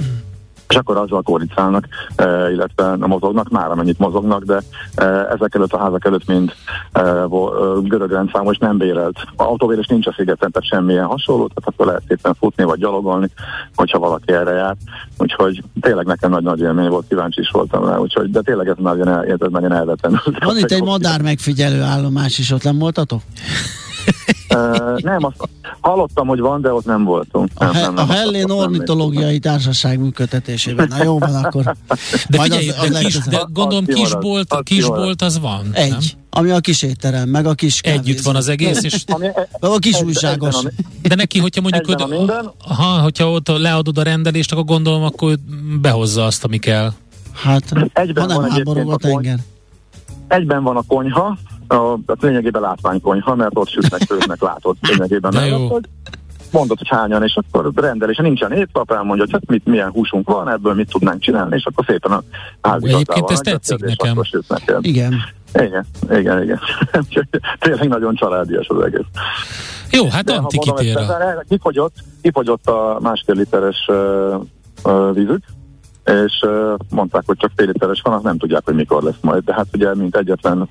és 0.69 0.75
akkor 0.75 0.97
azzal 0.97 1.21
koricálnak, 1.21 1.87
e, 2.15 2.51
illetve 2.51 2.95
mozognak, 2.95 3.49
már 3.49 3.71
amennyit 3.71 3.99
mozognak, 3.99 4.43
de 4.43 4.61
e, 4.95 5.05
ezek 5.05 5.55
előtt 5.55 5.73
a 5.73 5.77
házak 5.77 6.05
előtt 6.05 6.27
mind 6.27 6.53
e, 6.91 7.01
görög 7.83 8.11
rendszámos 8.11 8.57
nem 8.57 8.77
bérelt. 8.77 9.17
A 9.35 9.43
autóvérés 9.43 9.87
nincs 9.87 10.07
a 10.07 10.13
szigeten, 10.17 10.51
tehát 10.51 10.69
semmilyen 10.69 11.05
hasonló, 11.05 11.47
tehát 11.47 11.69
akkor 11.73 11.85
lehet 11.85 12.03
szépen 12.07 12.33
futni 12.33 12.63
vagy 12.63 12.79
gyalogolni, 12.79 13.29
hogyha 13.75 13.99
valaki 13.99 14.33
erre 14.33 14.51
jár. 14.51 14.75
Úgyhogy 15.17 15.63
tényleg 15.81 16.05
nekem 16.05 16.29
nagy-nagy 16.29 16.59
élmény 16.59 16.89
volt, 16.89 17.07
kíváncsi 17.07 17.41
is 17.41 17.49
voltam 17.49 17.85
rá, 17.85 17.97
úgyhogy, 17.97 18.31
de 18.31 18.41
tényleg 18.41 18.67
ez 18.67 18.75
nagyon, 18.77 19.07
el, 19.07 19.23
ez 19.23 19.51
nagyon 19.51 19.73
elvetlen. 19.73 20.21
Van 20.39 20.57
itt 20.57 20.71
egy 20.71 20.83
madár 20.83 21.21
megfigyelő 21.21 21.81
állomás 21.81 22.37
is, 22.37 22.51
ott 22.51 22.63
nem 22.63 22.77
voltatok? 22.77 23.21
Uh, 24.55 24.99
nem, 25.01 25.23
azt 25.23 25.49
hallottam, 25.81 26.27
hogy 26.27 26.39
van, 26.39 26.61
de 26.61 26.73
ott 26.73 26.85
nem 26.85 27.03
voltunk. 27.03 27.49
A, 27.53 27.65
he, 27.65 27.81
nem, 27.81 27.93
nem, 27.93 28.09
a 28.09 28.13
Hellén 28.13 28.49
Ornitológiai 28.49 29.39
Társaság 29.39 29.99
működtetésében. 29.99 30.87
Na 30.87 31.03
jó 31.03 31.19
van 31.19 31.35
akkor. 31.35 31.63
De 31.63 32.37
Majd 32.37 32.53
figyelj, 32.53 32.69
az, 32.69 32.77
az 32.79 32.89
de, 32.89 32.99
kis, 32.99 33.17
de 33.17 33.45
gondolom 33.53 33.85
kisbolt, 33.85 34.53
az 34.53 34.59
kisbolt 34.63 35.21
az 35.21 35.39
van. 35.39 35.69
Egy. 35.71 35.89
Nem? 35.89 35.99
Ami 36.29 36.49
a 36.49 36.59
kis 36.59 36.81
étterem, 36.81 37.29
meg 37.29 37.45
a 37.45 37.53
kis 37.53 37.81
kávézó. 37.81 38.01
Együtt 38.01 38.21
van 38.21 38.35
az 38.35 38.47
egész, 38.47 38.83
és... 38.83 39.03
ami, 39.07 39.27
a 39.59 39.77
kis 39.79 40.01
újságos. 40.01 40.55
De 41.01 41.15
neki, 41.15 41.39
hogyha 41.39 41.61
mondjuk, 41.61 41.85
hogy, 41.85 42.29
ha, 42.57 42.83
hogyha 42.83 43.31
ott 43.31 43.47
leadod 43.47 43.97
a 43.97 44.03
rendelést, 44.03 44.51
akkor 44.51 44.65
gondolom, 44.65 45.03
akkor 45.03 45.35
behozza 45.81 46.25
azt, 46.25 46.43
ami 46.43 46.57
kell. 46.57 46.93
Hát, 47.33 47.73
egyben 47.93 48.31
ha 48.31 48.41
nem 48.41 48.49
háborog 48.49 48.91
a 48.91 48.95
tenger. 48.95 49.39
Egyben 50.27 50.63
van 50.63 50.75
a 50.75 50.83
konyha, 50.87 51.37
a, 51.69 51.93
a 51.93 52.15
lényegében 52.19 52.61
látványkonyha, 52.61 53.35
mert 53.35 53.57
ott 53.57 53.69
sütnek, 53.69 54.01
főznek, 54.01 54.41
látod 54.41 54.75
lényegében. 54.81 55.31
De 55.31 55.45
jó. 55.45 55.79
mondod, 56.51 56.77
hogy 56.77 56.87
hányan, 56.87 57.23
és 57.23 57.35
akkor 57.35 57.71
rendelés, 57.75 58.17
nincsen 58.17 58.51
étlap, 58.51 58.91
elmondja, 58.91 59.23
hogy 59.23 59.33
hát 59.33 59.49
mit, 59.49 59.65
milyen 59.65 59.91
húsunk 59.91 60.29
van, 60.29 60.49
ebből 60.49 60.73
mit 60.73 60.89
tudnánk 60.89 61.21
csinálni, 61.21 61.55
és 61.55 61.65
akkor 61.65 61.85
szépen 61.87 62.11
a 62.11 62.23
házigazdával. 62.61 62.99
Egyébként 62.99 63.29
ez 63.29 63.39
tetszik 63.39 64.47
nekem. 64.47 64.79
Igen. 64.81 65.13
Igen, 65.53 65.85
igen, 66.09 66.43
igen. 66.43 66.59
Tényleg 67.59 67.87
nagyon 67.87 68.15
családias 68.15 68.67
az 68.67 68.83
egész. 68.83 69.05
Jó, 69.91 70.09
hát 70.09 70.29
antikitéra. 70.29 71.43
Kifogyott, 71.49 71.93
kifogyott 72.21 72.67
a 72.67 72.97
másfél 73.01 73.35
literes 73.35 73.87
uh, 73.87 74.41
uh, 74.83 75.13
vízük, 75.13 75.43
és 76.05 76.41
uh, 76.41 76.73
mondták, 76.89 77.23
hogy 77.25 77.37
csak 77.37 77.51
fél 77.55 77.65
literes 77.65 78.01
van, 78.01 78.19
nem 78.23 78.37
tudják, 78.37 78.61
hogy 78.65 78.75
mikor 78.75 79.03
lesz 79.03 79.19
majd. 79.21 79.43
De 79.43 79.53
hát 79.53 79.67
ugye, 79.73 79.95
mint 79.95 80.15
egyetlen 80.15 80.69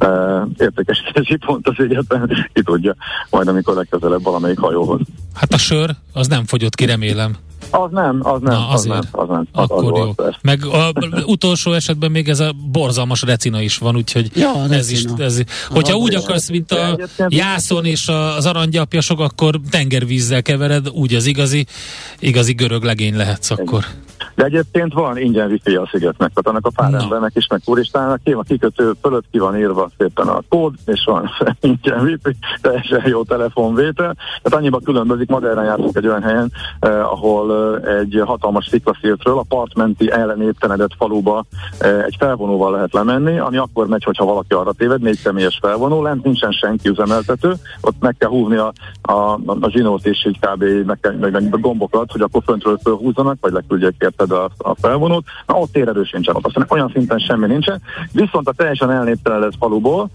uh, 0.00 0.48
értékesítési 0.58 1.36
pont 1.36 1.68
az 1.68 1.74
egyetlen, 1.78 2.48
ki 2.52 2.62
tudja, 2.62 2.94
majd 3.30 3.48
amikor 3.48 3.74
legközelebb 3.74 4.22
valamelyik 4.22 4.58
hajóhoz. 4.58 5.00
Hát 5.34 5.52
a 5.52 5.58
sör, 5.58 5.90
az 6.12 6.26
nem 6.28 6.44
fogyott 6.44 6.74
ki, 6.74 6.84
remélem. 6.84 7.36
Az 7.70 7.90
nem, 7.90 8.20
az 8.22 8.40
nem, 8.40 8.52
Na, 8.52 8.68
azért. 8.68 8.94
az 8.94 9.10
nem. 9.10 9.22
Az 9.22 9.28
nem 9.28 9.46
az, 9.52 9.70
Akkor 9.70 9.92
az 9.92 9.98
jó. 9.98 10.12
Volt, 10.16 10.38
Meg 10.42 10.64
a 10.64 10.92
utolsó 11.26 11.72
esetben 11.72 12.10
még 12.10 12.28
ez 12.28 12.40
a 12.40 12.52
borzalmas 12.72 13.22
recina 13.22 13.60
is 13.60 13.78
van, 13.78 13.96
úgyhogy 13.96 14.30
ja, 14.34 14.52
ez 14.70 14.90
is, 14.90 15.04
ez, 15.18 15.40
hogyha 15.68 15.96
úgy 15.96 16.14
akarsz, 16.14 16.50
mint 16.50 16.72
a 16.72 16.98
jászon 17.28 17.84
és 17.84 18.08
az 18.36 18.46
aranygyapjasok, 18.46 19.20
akkor 19.20 19.60
tengervízzel 19.70 20.42
kevered, 20.42 20.88
úgy 20.88 21.14
az 21.14 21.26
igazi, 21.26 21.66
igazi 22.18 22.52
görög 22.52 22.82
legény 22.82 23.16
lehetsz 23.16 23.50
akkor. 23.50 23.84
De 24.34 24.44
egyébként 24.44 24.92
van 24.92 25.18
ingyen 25.18 25.50
wifi 25.50 25.74
a 25.74 25.88
szigetnek, 25.92 26.32
tehát 26.32 26.46
annak 26.46 26.66
a 26.66 26.70
pár 26.82 26.90
no. 26.90 26.98
embernek 26.98 27.32
is, 27.34 27.46
meg 27.46 27.60
turistának, 27.64 28.20
ki 28.24 28.32
a 28.32 28.42
kikötő 28.42 28.92
fölött 29.02 29.24
ki 29.30 29.38
van 29.38 29.56
írva 29.56 29.90
szépen 29.98 30.26
a 30.26 30.42
kód, 30.48 30.74
és 30.86 31.04
van 31.04 31.30
ingyen 31.60 32.00
wifi, 32.00 32.36
teljesen 32.60 33.02
jó 33.06 33.22
telefonvétel. 33.22 34.14
Tehát 34.42 34.58
annyiba 34.58 34.80
különbözik, 34.84 35.28
Madeiran 35.28 35.64
jártunk 35.64 35.96
egy 35.96 36.06
olyan 36.06 36.22
helyen, 36.22 36.52
eh, 36.80 37.12
ahol 37.12 37.78
eh, 37.84 37.98
egy 37.98 38.22
hatalmas 38.24 38.66
sziklaszírtről 38.66 39.38
a 39.38 39.44
partmenti 39.48 40.10
ellenéptenedett 40.10 40.94
faluba 40.98 41.44
eh, 41.78 42.04
egy 42.04 42.16
felvonóval 42.18 42.70
lehet 42.70 42.92
lemenni, 42.92 43.38
ami 43.38 43.56
akkor 43.56 43.86
megy, 43.86 44.04
hogyha 44.04 44.24
valaki 44.24 44.54
arra 44.54 44.72
téved, 44.72 45.00
négy 45.00 45.18
személyes 45.18 45.58
felvonó, 45.62 46.02
lent 46.02 46.24
nincsen 46.24 46.50
senki 46.50 46.88
üzemeltető, 46.88 47.54
ott 47.80 48.00
meg 48.00 48.16
kell 48.18 48.28
húzni 48.28 48.56
a, 48.56 48.72
a, 49.02 49.38
a 49.60 49.68
zsinót 49.68 50.06
és 50.06 50.26
így 50.26 50.38
kb. 50.38 50.64
meg 50.86 50.98
kell 51.00 51.12
meg, 51.12 51.32
meg 51.32 51.60
gombokat, 51.60 52.12
hogy 52.12 52.20
akkor 52.20 52.42
föntről 52.44 52.78
fölhúzzanak, 52.82 53.36
vagy 53.40 53.52
leküldjék 53.52 53.94
érte 53.98 54.23
érted 54.24 54.36
a, 54.36 54.70
a 54.70 54.74
felvonót, 54.80 55.24
na 55.46 55.54
ott 55.54 55.72
térerő 55.72 56.04
sincsen 56.04 56.36
ott, 56.36 56.46
aztán 56.46 56.66
olyan 56.68 56.90
szinten 56.94 57.18
semmi 57.18 57.46
nincsen, 57.46 57.80
viszont 58.12 58.48
a 58.48 58.52
teljesen 58.52 58.90
elnéptelenedett 58.90 59.56
faluból 59.58 60.10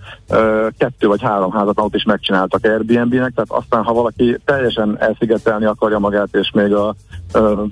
kettő 0.77 1.07
vagy 1.07 1.21
három 1.21 1.51
házat 1.51 1.79
ott 1.79 1.95
is 1.95 2.03
megcsináltak 2.03 2.65
Airbnb-nek, 2.65 3.33
tehát 3.33 3.51
aztán 3.51 3.83
ha 3.83 3.93
valaki 3.93 4.37
teljesen 4.45 4.97
elszigetelni 4.99 5.65
akarja 5.65 5.99
magát, 5.99 6.35
és 6.35 6.51
még 6.53 6.73
a 6.73 6.95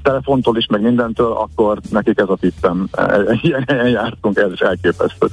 telefontól 0.04 0.58
is, 0.58 0.68
meg 0.68 0.82
mindentől, 0.82 1.32
akkor 1.32 1.80
nekik 1.90 2.20
ez 2.20 2.30
a 2.30 2.38
tippem. 2.40 2.88
Ilyen 3.42 3.64
helyen 3.68 3.90
jártunk, 3.90 4.38
ez 4.38 4.52
is 4.52 4.60
elképesztő. 4.60 5.28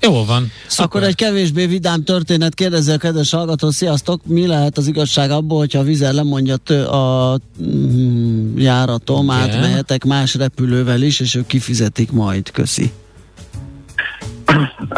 Jó 0.00 0.24
van. 0.24 0.50
Szuper. 0.66 0.84
Akkor 0.86 1.02
egy 1.02 1.14
kevésbé 1.14 1.66
vidám 1.66 2.04
történet, 2.04 2.54
kérdezze 2.54 2.92
a 2.92 2.96
kedves 2.96 3.30
hallgató, 3.30 3.70
sziasztok, 3.70 4.20
mi 4.26 4.46
lehet 4.46 4.78
az 4.78 4.86
igazság 4.86 5.30
abból, 5.30 5.58
hogyha 5.58 5.78
a 5.78 5.82
vizer 5.82 6.12
lemondja 6.12 6.56
tő 6.56 6.84
a 6.84 7.38
mm, 7.62 8.58
járatom, 8.58 9.24
Igen. 9.24 9.36
átmehetek 9.36 10.04
más 10.04 10.34
repülővel 10.34 11.02
is, 11.02 11.20
és 11.20 11.34
ők 11.34 11.46
kifizetik 11.46 12.12
majd, 12.12 12.50
köszi. 12.50 12.92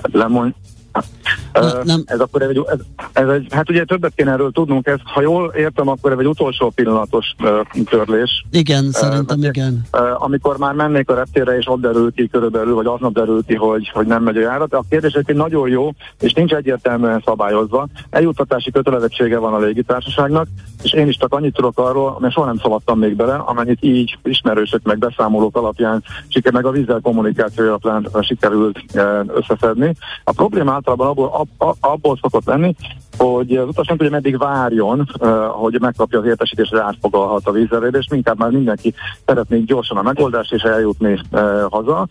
Lemond, 0.02 0.54
Na, 1.52 1.84
nem. 1.84 2.02
Ez 2.04 2.20
akkor 2.20 2.42
egy, 2.42 2.62
ez, 2.66 2.78
ez 3.12 3.28
egy, 3.28 3.46
hát 3.50 3.70
ugye 3.70 3.84
többet 3.84 4.12
kéne 4.14 4.30
erről 4.30 4.50
tudnunk, 4.50 4.86
ez, 4.86 4.98
ha 5.04 5.20
jól 5.20 5.52
értem, 5.56 5.88
akkor 5.88 6.12
ez 6.12 6.18
egy 6.18 6.26
utolsó 6.26 6.70
pillanatos 6.70 7.34
uh, 7.38 7.84
törlés. 7.84 8.44
Igen, 8.50 8.90
szerintem 8.90 9.38
uh, 9.38 9.44
igen. 9.44 9.82
Uh, 9.92 10.22
amikor 10.22 10.58
már 10.58 10.74
mennék 10.74 11.10
a 11.10 11.14
reptére, 11.14 11.56
és 11.56 11.68
ott 11.68 11.80
derül 11.80 12.12
ki 12.12 12.28
körülbelül, 12.28 12.74
vagy 12.74 12.86
aznap 12.86 13.12
derül 13.12 13.42
ki, 13.46 13.54
hogy, 13.54 13.88
hogy 13.88 14.06
nem 14.06 14.22
megy 14.22 14.36
a 14.36 14.40
járat. 14.40 14.74
A 14.74 14.84
kérdés 14.88 15.12
egy 15.12 15.36
nagyon 15.36 15.68
jó, 15.68 15.90
és 16.20 16.32
nincs 16.32 16.52
egyértelműen 16.52 17.22
szabályozva. 17.24 17.86
Eljuttatási 18.10 18.70
kötelezettsége 18.70 19.38
van 19.38 19.54
a 19.54 19.58
légitársaságnak, 19.58 20.46
és 20.82 20.92
én 20.92 21.08
is 21.08 21.16
csak 21.16 21.34
annyit 21.34 21.54
tudok 21.54 21.78
arról, 21.78 22.16
mert 22.20 22.34
soha 22.34 22.46
nem 22.46 22.58
szaladtam 22.58 22.98
még 22.98 23.16
bele, 23.16 23.34
amennyit 23.34 23.82
így 23.82 24.18
ismerősök 24.22 24.82
meg 24.82 24.98
beszámolók 24.98 25.56
alapján, 25.56 26.02
siker 26.28 26.52
meg 26.52 26.66
a 26.66 26.70
vízzel 26.70 27.00
kommunikációja 27.02 27.78
alapján 27.80 28.22
sikerült 28.22 28.84
összeszedni. 29.34 29.94
A 30.24 30.32
probléma 30.32 30.74
általában 30.82 31.08
abból, 31.08 31.48
ab, 31.58 31.76
abból 31.80 32.18
szokott 32.22 32.44
lenni, 32.44 32.74
hogy 33.24 33.56
az 33.56 33.68
utas 33.68 33.86
nem 33.86 33.96
tudja 33.96 34.12
meddig 34.12 34.38
várjon, 34.38 35.06
hogy 35.50 35.76
megkapja 35.80 36.18
az 36.18 36.24
értesítést, 36.24 36.70
hogy 36.70 36.80
átfogalhat 36.80 37.46
a 37.46 37.50
vízzelődést, 37.50 38.12
inkább 38.12 38.38
már 38.38 38.50
mindenki 38.50 38.94
szeretné 39.26 39.58
gyorsan 39.58 39.96
a 39.96 40.02
megoldást 40.02 40.52
és 40.52 40.62
eljutni 40.62 41.20
haza, 41.70 42.06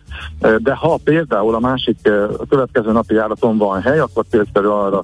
de 0.58 0.74
ha 0.74 0.98
például 1.04 1.54
a 1.54 1.58
másik 1.58 1.98
uh, 2.04 2.46
következő 2.48 2.92
napi 2.92 3.14
járaton 3.14 3.58
van 3.58 3.80
hely, 3.80 3.98
akkor 3.98 4.24
célszerű 4.30 4.66
arra 4.66 5.02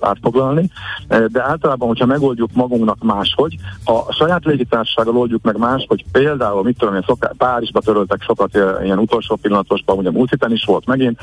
átfoglalni, 0.00 0.70
de 1.08 1.42
általában, 1.42 1.88
hogyha 1.88 2.06
megoldjuk 2.06 2.50
magunknak 2.52 3.02
máshogy, 3.02 3.56
ha 3.84 4.04
a 4.08 4.12
saját 4.12 4.44
légitársasággal 4.44 5.16
oldjuk 5.16 5.42
meg 5.42 5.56
más, 5.58 5.84
hogy 5.88 6.04
például, 6.12 6.62
mit 6.62 6.78
tudom 6.78 6.94
én, 6.94 7.04
szoká, 7.06 7.32
Párizsba 7.38 7.80
töröltek 7.80 8.22
sokat 8.22 8.54
ilyen 8.82 8.98
utolsó 8.98 9.36
pillanatosban, 9.36 9.96
ugye 9.96 10.10
múlt 10.10 10.30
héten 10.30 10.52
is 10.52 10.64
volt 10.64 10.86
megint, 10.86 11.18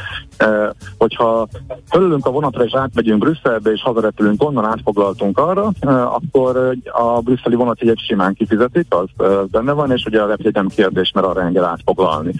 hogyha 0.97 1.47
fölülünk 1.89 2.25
a 2.25 2.31
vonatra 2.31 2.63
és 2.63 2.75
átmegyünk 2.75 3.19
Brüsszelbe 3.19 3.71
és 3.71 3.81
haza 3.81 3.98
hazarepülünk, 3.99 4.43
onnan 4.43 4.65
átfoglaltunk 4.65 5.37
arra, 5.37 5.71
akkor 6.05 6.77
a 6.91 7.19
brüsszeli 7.21 7.55
vonatjegyet 7.55 8.05
simán 8.05 8.33
kifizetik, 8.33 8.85
az 8.89 9.07
benne 9.51 9.71
van, 9.71 9.91
és 9.91 10.05
ugye 10.05 10.21
a 10.21 10.27
repjegy 10.27 10.75
kérdés, 10.75 11.11
mert 11.15 11.27
arra 11.27 11.41
enged 11.41 11.63
átfoglalni. 11.63 12.33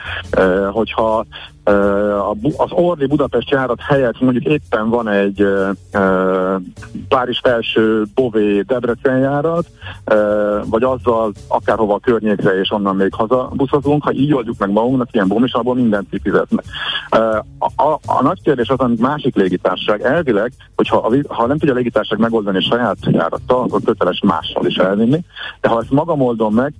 Hogyha 0.71 1.25
az 2.57 2.71
Orli 2.71 3.05
Budapest 3.05 3.49
járat 3.49 3.81
helyett 3.81 4.19
mondjuk 4.19 4.45
éppen 4.45 4.89
van 4.89 5.07
egy 5.07 5.47
Párizs 7.07 7.39
felső 7.39 8.03
Bové 8.15 8.61
Debrecen 8.61 9.17
járat, 9.17 9.65
vagy 10.65 10.83
azzal 10.83 11.31
akárhova 11.47 11.93
a 11.93 11.99
környékre 11.99 12.59
és 12.59 12.71
onnan 12.71 12.95
még 12.95 13.13
hazabuszozunk, 13.13 14.03
ha 14.03 14.11
így 14.11 14.33
oldjuk 14.33 14.57
meg 14.57 14.71
magunknak, 14.71 15.13
ilyen 15.13 15.27
bónus, 15.27 15.53
abból 15.53 15.75
mindent 15.75 16.09
kifizetnek. 16.09 16.65
A, 17.59 17.83
a, 17.83 17.99
a 18.05 18.21
nagy 18.21 18.41
kérdés 18.41 18.69
az, 18.69 18.79
amit 18.79 18.99
másik 18.99 19.35
légitársaság 19.35 20.01
elvileg, 20.01 20.51
hogyha 20.75 20.97
a, 20.97 21.33
ha 21.33 21.47
nem 21.47 21.57
tudja 21.57 21.73
a 21.73 21.77
légitársaság 21.77 22.19
megoldani 22.19 22.57
a 22.57 22.61
saját 22.61 22.97
járattal, 23.01 23.63
akkor 23.63 23.81
köteles 23.81 24.21
mással 24.23 24.65
is 24.65 24.75
elvinni. 24.75 25.19
De 25.61 25.69
ha 25.69 25.79
ezt 25.81 25.91
magam 25.91 26.21
oldom 26.21 26.53
meg, 26.53 26.73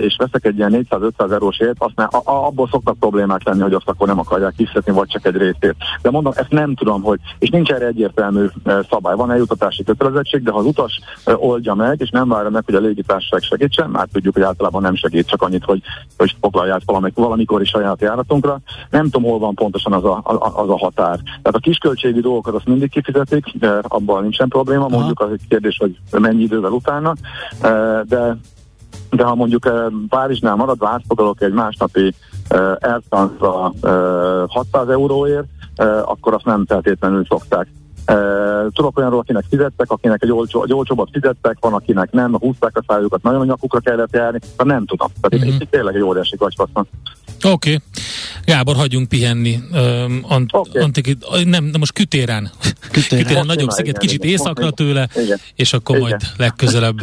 és 0.00 0.16
veszek 0.18 0.44
egy 0.44 0.56
ilyen 0.56 0.86
400-500 0.90 1.32
eurós 1.32 1.58
ért, 1.58 1.76
aztán 1.78 2.08
abból 2.24 2.68
szoktak 2.68 2.98
problémák 2.98 3.44
lenni, 3.44 3.60
hogy 3.60 3.72
azt 3.72 3.88
akkor 3.88 4.06
nem 4.06 4.18
akarják 4.26 4.54
kifizetni, 4.56 4.92
vagy 4.92 5.08
csak 5.08 5.26
egy 5.26 5.36
részét. 5.36 5.76
De 6.02 6.10
mondom, 6.10 6.32
ezt 6.36 6.50
nem 6.50 6.74
tudom, 6.74 7.02
hogy, 7.02 7.20
és 7.38 7.48
nincs 7.48 7.70
erre 7.70 7.86
egyértelmű 7.86 8.46
szabály. 8.90 9.16
Van 9.16 9.30
eljutatási 9.30 9.84
kötelezettség, 9.84 10.42
de 10.42 10.50
ha 10.50 10.58
az 10.58 10.64
utas 10.64 11.00
oldja 11.24 11.74
meg, 11.74 12.00
és 12.00 12.10
nem 12.10 12.28
várja 12.28 12.50
meg, 12.50 12.62
hogy 12.64 12.74
a 12.74 12.80
légitársaság 12.80 13.42
segítsen, 13.42 13.90
már 13.90 14.08
tudjuk, 14.12 14.34
hogy 14.34 14.42
általában 14.42 14.82
nem 14.82 14.94
segít, 14.94 15.28
csak 15.28 15.42
annyit, 15.42 15.64
hogy, 15.64 15.82
hogy 16.16 16.36
foglalják 16.40 16.82
valamikor, 16.84 17.24
valamikor 17.24 17.60
is 17.60 17.68
saját 17.68 18.00
járatunkra. 18.00 18.58
Nem 18.90 19.04
tudom, 19.04 19.22
hol 19.22 19.38
van 19.38 19.54
pontosan 19.54 19.92
az 19.92 20.04
a, 20.04 20.20
az 20.56 20.68
a 20.68 20.78
határ. 20.78 21.18
Tehát 21.24 21.54
a 21.54 21.58
kisköltségi 21.58 22.20
dolgokat 22.20 22.54
azt 22.54 22.66
mindig 22.66 22.90
kifizetik, 22.90 23.44
de 23.58 23.80
abban 23.82 24.22
nincsen 24.22 24.48
probléma, 24.48 24.88
mondjuk 24.88 25.20
az 25.20 25.30
egy 25.30 25.48
kérdés, 25.48 25.76
hogy 25.80 26.20
mennyi 26.20 26.42
idővel 26.42 26.70
utána, 26.70 27.14
de 28.04 28.36
de 29.10 29.24
ha 29.24 29.34
mondjuk 29.34 29.70
Párizsnál 30.08 30.54
maradva 30.54 30.88
átfoglalok 30.88 31.42
egy 31.42 31.52
másnapi 31.52 32.14
France 33.08 33.34
600 34.48 34.88
euróért, 34.88 35.46
akkor 36.04 36.34
azt 36.34 36.44
nem 36.44 36.66
feltétlenül 36.66 37.24
szokták. 37.24 37.66
Tudok 38.72 38.98
olyanról, 38.98 39.20
akinek 39.20 39.44
fizettek, 39.48 39.90
akinek 39.90 40.22
egy, 40.22 40.32
olcsó, 40.32 40.62
egy 40.62 40.72
olcsóbbat 40.72 41.08
fizettek, 41.12 41.56
van, 41.60 41.72
akinek 41.72 42.10
nem, 42.10 42.38
húzták 42.38 42.76
a 42.76 42.84
szájukat, 42.86 43.22
nagyon 43.22 43.40
a 43.40 43.44
nyakukra 43.44 43.80
kellett 43.80 44.14
járni, 44.14 44.38
de 44.56 44.64
nem 44.64 44.86
tudom. 44.86 45.08
Tehát 45.20 45.46
uh-huh. 45.46 45.60
itt 45.60 45.70
tényleg 45.70 45.94
egy 45.94 46.02
óriási 46.02 46.36
kacspasz 46.36 46.68
Oké. 46.74 47.50
Okay. 47.52 47.78
Gábor, 48.46 48.76
hagyjunk 48.76 49.08
pihenni. 49.08 49.58
Um, 49.72 50.20
ant, 50.22 50.50
okay. 50.52 50.82
antik, 50.82 51.16
nem, 51.30 51.64
nem, 51.64 51.70
most 51.78 51.92
Kütérán. 51.92 52.50
Kütérán, 52.90 53.24
Kütérán 53.24 53.46
nagyobb 53.46 53.70
sziget, 53.70 53.98
kicsit 53.98 54.24
északra 54.24 54.70
tőle, 54.70 55.08
igen. 55.16 55.38
és 55.54 55.72
akkor 55.72 55.96
igen. 55.96 56.08
majd 56.08 56.22
legközelebb. 56.36 56.96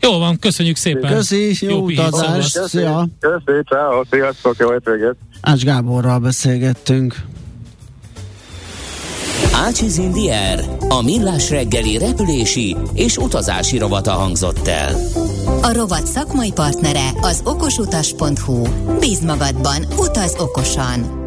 Jó 0.00 0.18
van, 0.18 0.38
köszönjük 0.38 0.76
szépen. 0.76 1.14
Köszi, 1.14 1.56
jó, 1.60 1.70
jó 1.70 1.84
utazást. 1.84 2.58
Köszi, 2.58 2.78
köszi, 3.20 3.62
ciao, 3.68 4.04
sziasztok, 4.10 4.56
jó 4.58 4.70
hétvégét. 4.70 5.14
Ács 5.40 5.64
Gáborral 5.64 6.18
beszélgettünk. 6.18 7.14
Ácsiz 9.60 9.98
Indier, 9.98 10.64
a 10.88 11.02
millás 11.02 11.50
reggeli 11.50 11.98
repülési 11.98 12.76
és 12.94 13.16
utazási 13.16 13.78
rovata 13.78 14.12
hangzott 14.12 14.68
el. 14.68 14.94
A 15.62 15.72
rovat 15.72 16.06
szakmai 16.06 16.52
partnere 16.52 17.10
az 17.20 17.40
okosutas.hu. 17.44 18.66
Bíz 18.98 19.20
magadban, 19.20 19.86
utaz 19.96 20.34
okosan! 20.38 21.18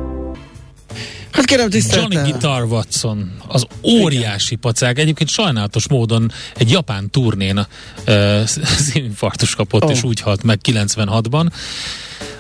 Hát 1.32 1.46
kérem 1.46 1.70
tiszteltel. 1.70 2.12
Johnny 2.12 2.32
Guitar 2.32 2.64
Watson, 2.64 3.32
az 3.48 3.66
óriási 3.84 4.56
pacák. 4.56 4.98
Egyébként 5.00 5.30
sajnálatos 5.30 5.88
módon 5.88 6.32
egy 6.56 6.72
japán 6.72 7.10
turnén 7.10 7.68
uh, 8.08 8.44
szívinfarktus 8.88 9.56
kapott, 9.56 9.84
oh. 9.84 9.92
és 9.92 10.04
úgy 10.04 10.20
halt 10.20 10.44
meg 10.44 10.60
96-ban. 10.64 11.52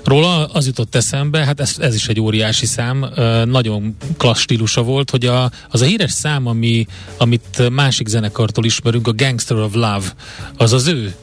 Róla 0.03 0.45
az 0.45 0.65
jutott 0.65 0.95
eszembe, 0.95 1.45
hát 1.45 1.59
ez, 1.59 1.75
ez 1.79 1.95
is 1.95 2.07
egy 2.07 2.19
óriási 2.19 2.65
szám, 2.65 3.05
nagyon 3.45 3.95
klassz 4.17 4.39
stílusa 4.39 4.83
volt, 4.83 5.09
hogy 5.09 5.25
a, 5.25 5.51
az 5.69 5.81
a 5.81 5.85
híres 5.85 6.11
szám, 6.11 6.47
ami, 6.47 6.85
amit 7.17 7.69
másik 7.69 8.07
zenekartól 8.07 8.65
ismerünk, 8.65 9.07
a 9.07 9.13
Gangster 9.13 9.57
of 9.57 9.73
Love, 9.73 10.13
az 10.57 10.73
az 10.73 10.87
ő 10.87 11.15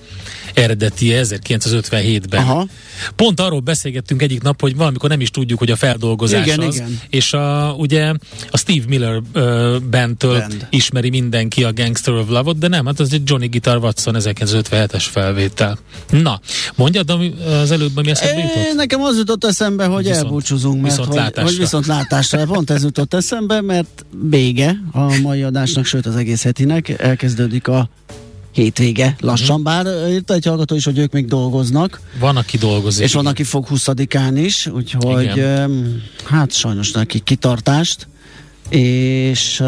eredeti 0.60 1.12
1957-ben. 1.14 2.40
Aha. 2.40 2.66
Pont 3.16 3.40
arról 3.40 3.60
beszélgettünk 3.60 4.22
egyik 4.22 4.42
nap, 4.42 4.60
hogy 4.60 4.76
valamikor 4.76 5.08
nem 5.10 5.20
is 5.20 5.30
tudjuk, 5.30 5.58
hogy 5.58 5.70
a 5.70 5.76
feldolgozás 5.76 6.46
igen, 6.46 6.60
az. 6.60 6.74
Igen. 6.74 7.00
És 7.10 7.32
a, 7.32 7.74
ugye 7.78 8.12
a 8.50 8.58
Steve 8.58 8.84
Miller 8.88 9.22
uh, 9.34 9.76
bandtől 9.90 10.38
Band. 10.38 10.66
ismeri 10.70 11.10
mindenki 11.10 11.64
a 11.64 11.72
Gangster 11.72 12.14
of 12.14 12.28
Love-ot, 12.28 12.58
de 12.58 12.68
nem, 12.68 12.86
hát 12.86 13.00
az 13.00 13.12
egy 13.12 13.22
Johnny 13.24 13.46
Guitar 13.46 13.76
Watson 13.76 14.14
1957-es 14.18 15.04
felvétel. 15.10 15.78
Na, 16.10 16.40
mondjad 16.74 17.10
ami 17.10 17.34
az 17.62 17.70
előbb, 17.70 17.96
ami 17.96 18.10
eszembe 18.10 18.40
jutott? 18.40 18.74
Nekem 18.74 19.02
az 19.02 19.16
jutott 19.16 19.44
eszembe, 19.44 19.84
hogy 19.84 20.04
viszont, 20.04 20.24
elbúcsúzunk, 20.24 20.82
mert 20.82 20.96
viszont 20.96 21.18
hogy, 21.18 21.44
hogy 21.44 21.58
viszont 21.58 21.86
látásra. 21.86 22.44
Pont 22.44 22.70
ez 22.70 22.82
jutott 22.82 23.14
eszembe, 23.14 23.60
mert 23.60 24.04
vége 24.30 24.76
a 24.92 25.20
mai 25.20 25.42
adásnak, 25.42 25.84
sőt 25.84 26.06
az 26.06 26.16
egész 26.16 26.42
hetinek. 26.42 26.88
Elkezdődik 26.88 27.68
a 27.68 27.88
hétvége 28.52 29.16
lassan, 29.20 29.60
uh-huh. 29.60 29.82
bár 29.84 30.10
írta 30.10 30.34
egy 30.34 30.44
hallgató 30.44 30.74
is, 30.74 30.84
hogy 30.84 30.98
ők 30.98 31.12
még 31.12 31.26
dolgoznak. 31.26 32.00
Van, 32.18 32.36
aki 32.36 32.56
dolgozik. 32.56 33.04
És 33.04 33.12
van, 33.12 33.26
aki 33.26 33.42
fog 33.42 33.66
20-án 33.70 34.32
is, 34.34 34.66
úgyhogy 34.66 35.22
igen. 35.22 36.02
hát 36.24 36.52
sajnos 36.52 36.90
neki 36.90 37.18
kitartást, 37.18 38.08
és 38.68 39.60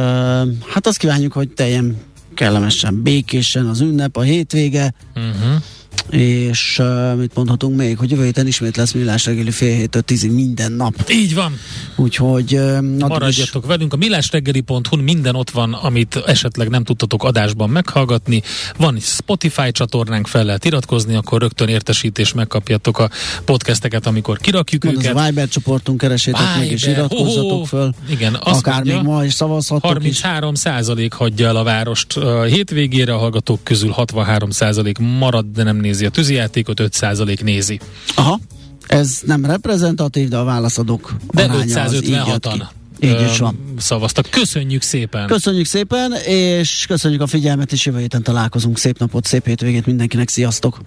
hát 0.69 0.87
azt 0.87 0.97
kívánjuk, 0.97 1.33
hogy 1.33 1.49
teljen 1.49 1.97
kellemesen, 2.35 3.03
békésen 3.03 3.67
az 3.67 3.81
ünnep, 3.81 4.17
a 4.17 4.23
hétvége, 4.23 4.95
uh-huh 5.15 5.63
és 6.11 6.79
uh, 6.79 7.17
mit 7.17 7.35
mondhatunk 7.35 7.77
még, 7.77 7.99
hogy 7.99 8.11
jövő 8.11 8.25
héten 8.25 8.47
ismét 8.47 8.77
lesz 8.77 8.93
millás 8.93 9.27
reggeli 9.27 9.51
fél 9.51 9.77
héttől 9.77 10.03
tízig 10.03 10.31
minden 10.31 10.73
nap. 10.73 10.95
Így 11.11 11.35
van. 11.35 11.59
Úgyhogy 11.97 12.55
uh, 12.55 12.81
maradjatok 12.99 13.63
is... 13.63 13.69
velünk. 13.69 13.93
A 13.93 13.97
millásreggeli.hu 13.97 14.97
minden 14.97 15.35
ott 15.35 15.51
van, 15.51 15.73
amit 15.73 16.17
esetleg 16.27 16.69
nem 16.69 16.85
tudtatok 16.85 17.25
adásban 17.25 17.71
meghallgatni. 17.71 18.43
Van 18.77 18.95
egy 18.95 19.03
Spotify 19.03 19.71
csatornánk, 19.71 20.27
fel 20.27 20.45
lehet 20.45 20.65
iratkozni, 20.65 21.15
akkor 21.15 21.41
rögtön 21.41 21.69
értesítés 21.69 22.33
megkapjátok 22.33 22.99
a 22.99 23.11
podcasteket, 23.45 24.07
amikor 24.07 24.39
kirakjuk 24.39 24.85
van 24.85 24.95
őket. 24.95 25.15
Az 25.15 25.23
a 25.23 25.27
Viber 25.27 25.49
csoportunk, 25.49 25.99
keresétek 25.99 26.41
Viber. 26.41 26.59
meg 26.59 26.71
és 26.71 26.87
iratkozzatok 26.87 27.61
oh, 27.61 27.67
föl. 27.67 27.95
Igen, 28.11 28.35
Akár 28.35 28.75
mondja, 28.75 28.95
még 28.95 29.03
ma 29.05 29.25
is 29.25 29.33
szavazhatok 29.33 29.85
33 29.85 30.55
százalék 30.55 31.13
hagyja 31.13 31.47
el 31.49 31.57
a 31.57 31.63
várost 31.63 32.17
uh, 32.17 32.47
hétvégére, 32.47 33.15
a 33.15 33.19
hallgatók 33.19 33.65
közül 33.65 33.91
63 33.91 34.51
százalék 34.51 34.99
marad, 34.99 35.47
de 35.55 35.63
nem 35.63 35.77
nézi 35.93 36.07
a 36.07 36.11
tűzijátékot, 36.11 36.81
5% 36.83 37.43
nézi. 37.43 37.81
Aha, 38.15 38.41
ez 38.87 39.21
nem 39.27 39.45
reprezentatív, 39.45 40.29
de 40.29 40.37
a 40.37 40.45
válaszadók 40.45 41.15
De 41.31 41.49
556-an 41.53 42.63
így 43.01 43.21
is 43.31 43.39
van. 43.39 43.75
Szavaztak. 43.79 44.31
Köszönjük 44.31 44.83
szépen! 44.83 45.27
Köszönjük 45.27 45.67
szépen, 45.67 46.13
és 46.27 46.85
köszönjük 46.89 47.21
a 47.21 47.27
figyelmet, 47.27 47.73
és 47.73 47.87
jövő 47.87 47.99
héten 47.99 48.23
találkozunk. 48.23 48.79
Szép 48.79 48.99
napot, 48.99 49.27
szép 49.27 49.47
hétvégét 49.47 49.87
mindenkinek, 49.87 50.29
sziasztok! 50.29 50.81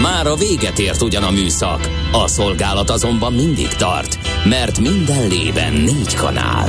Már 0.00 0.26
a 0.26 0.34
véget 0.36 0.78
ért 0.78 1.02
ugyan 1.02 1.22
a 1.22 1.30
műszak, 1.30 1.90
a 2.12 2.26
szolgálat 2.26 2.90
azonban 2.90 3.32
mindig 3.32 3.68
tart, 3.68 4.18
mert 4.44 4.78
minden 4.80 5.28
lében 5.28 5.72
négy 5.72 6.14
kanál. 6.14 6.68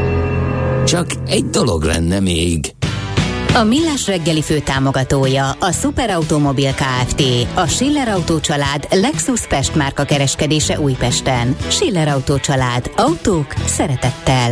Csak 0.85 1.05
egy 1.27 1.45
dolog 1.45 1.83
lenne 1.83 2.19
még. 2.19 2.73
A 3.53 3.63
Millás 3.63 4.07
reggeli 4.07 4.41
fő 4.41 4.59
támogatója 4.59 5.49
a 5.49 5.71
Superautomobil 5.71 6.73
KFT, 6.73 7.23
a 7.53 7.67
Schiller 7.67 8.07
Auto 8.07 8.39
család 8.39 8.87
Lexus 8.91 9.47
Pest 9.47 9.75
márka 9.75 10.03
kereskedése 10.03 10.79
Újpesten. 10.79 11.55
Schiller 11.67 12.07
Auto 12.07 12.39
család. 12.39 12.91
Autók 12.95 13.53
szeretettel. 13.65 14.51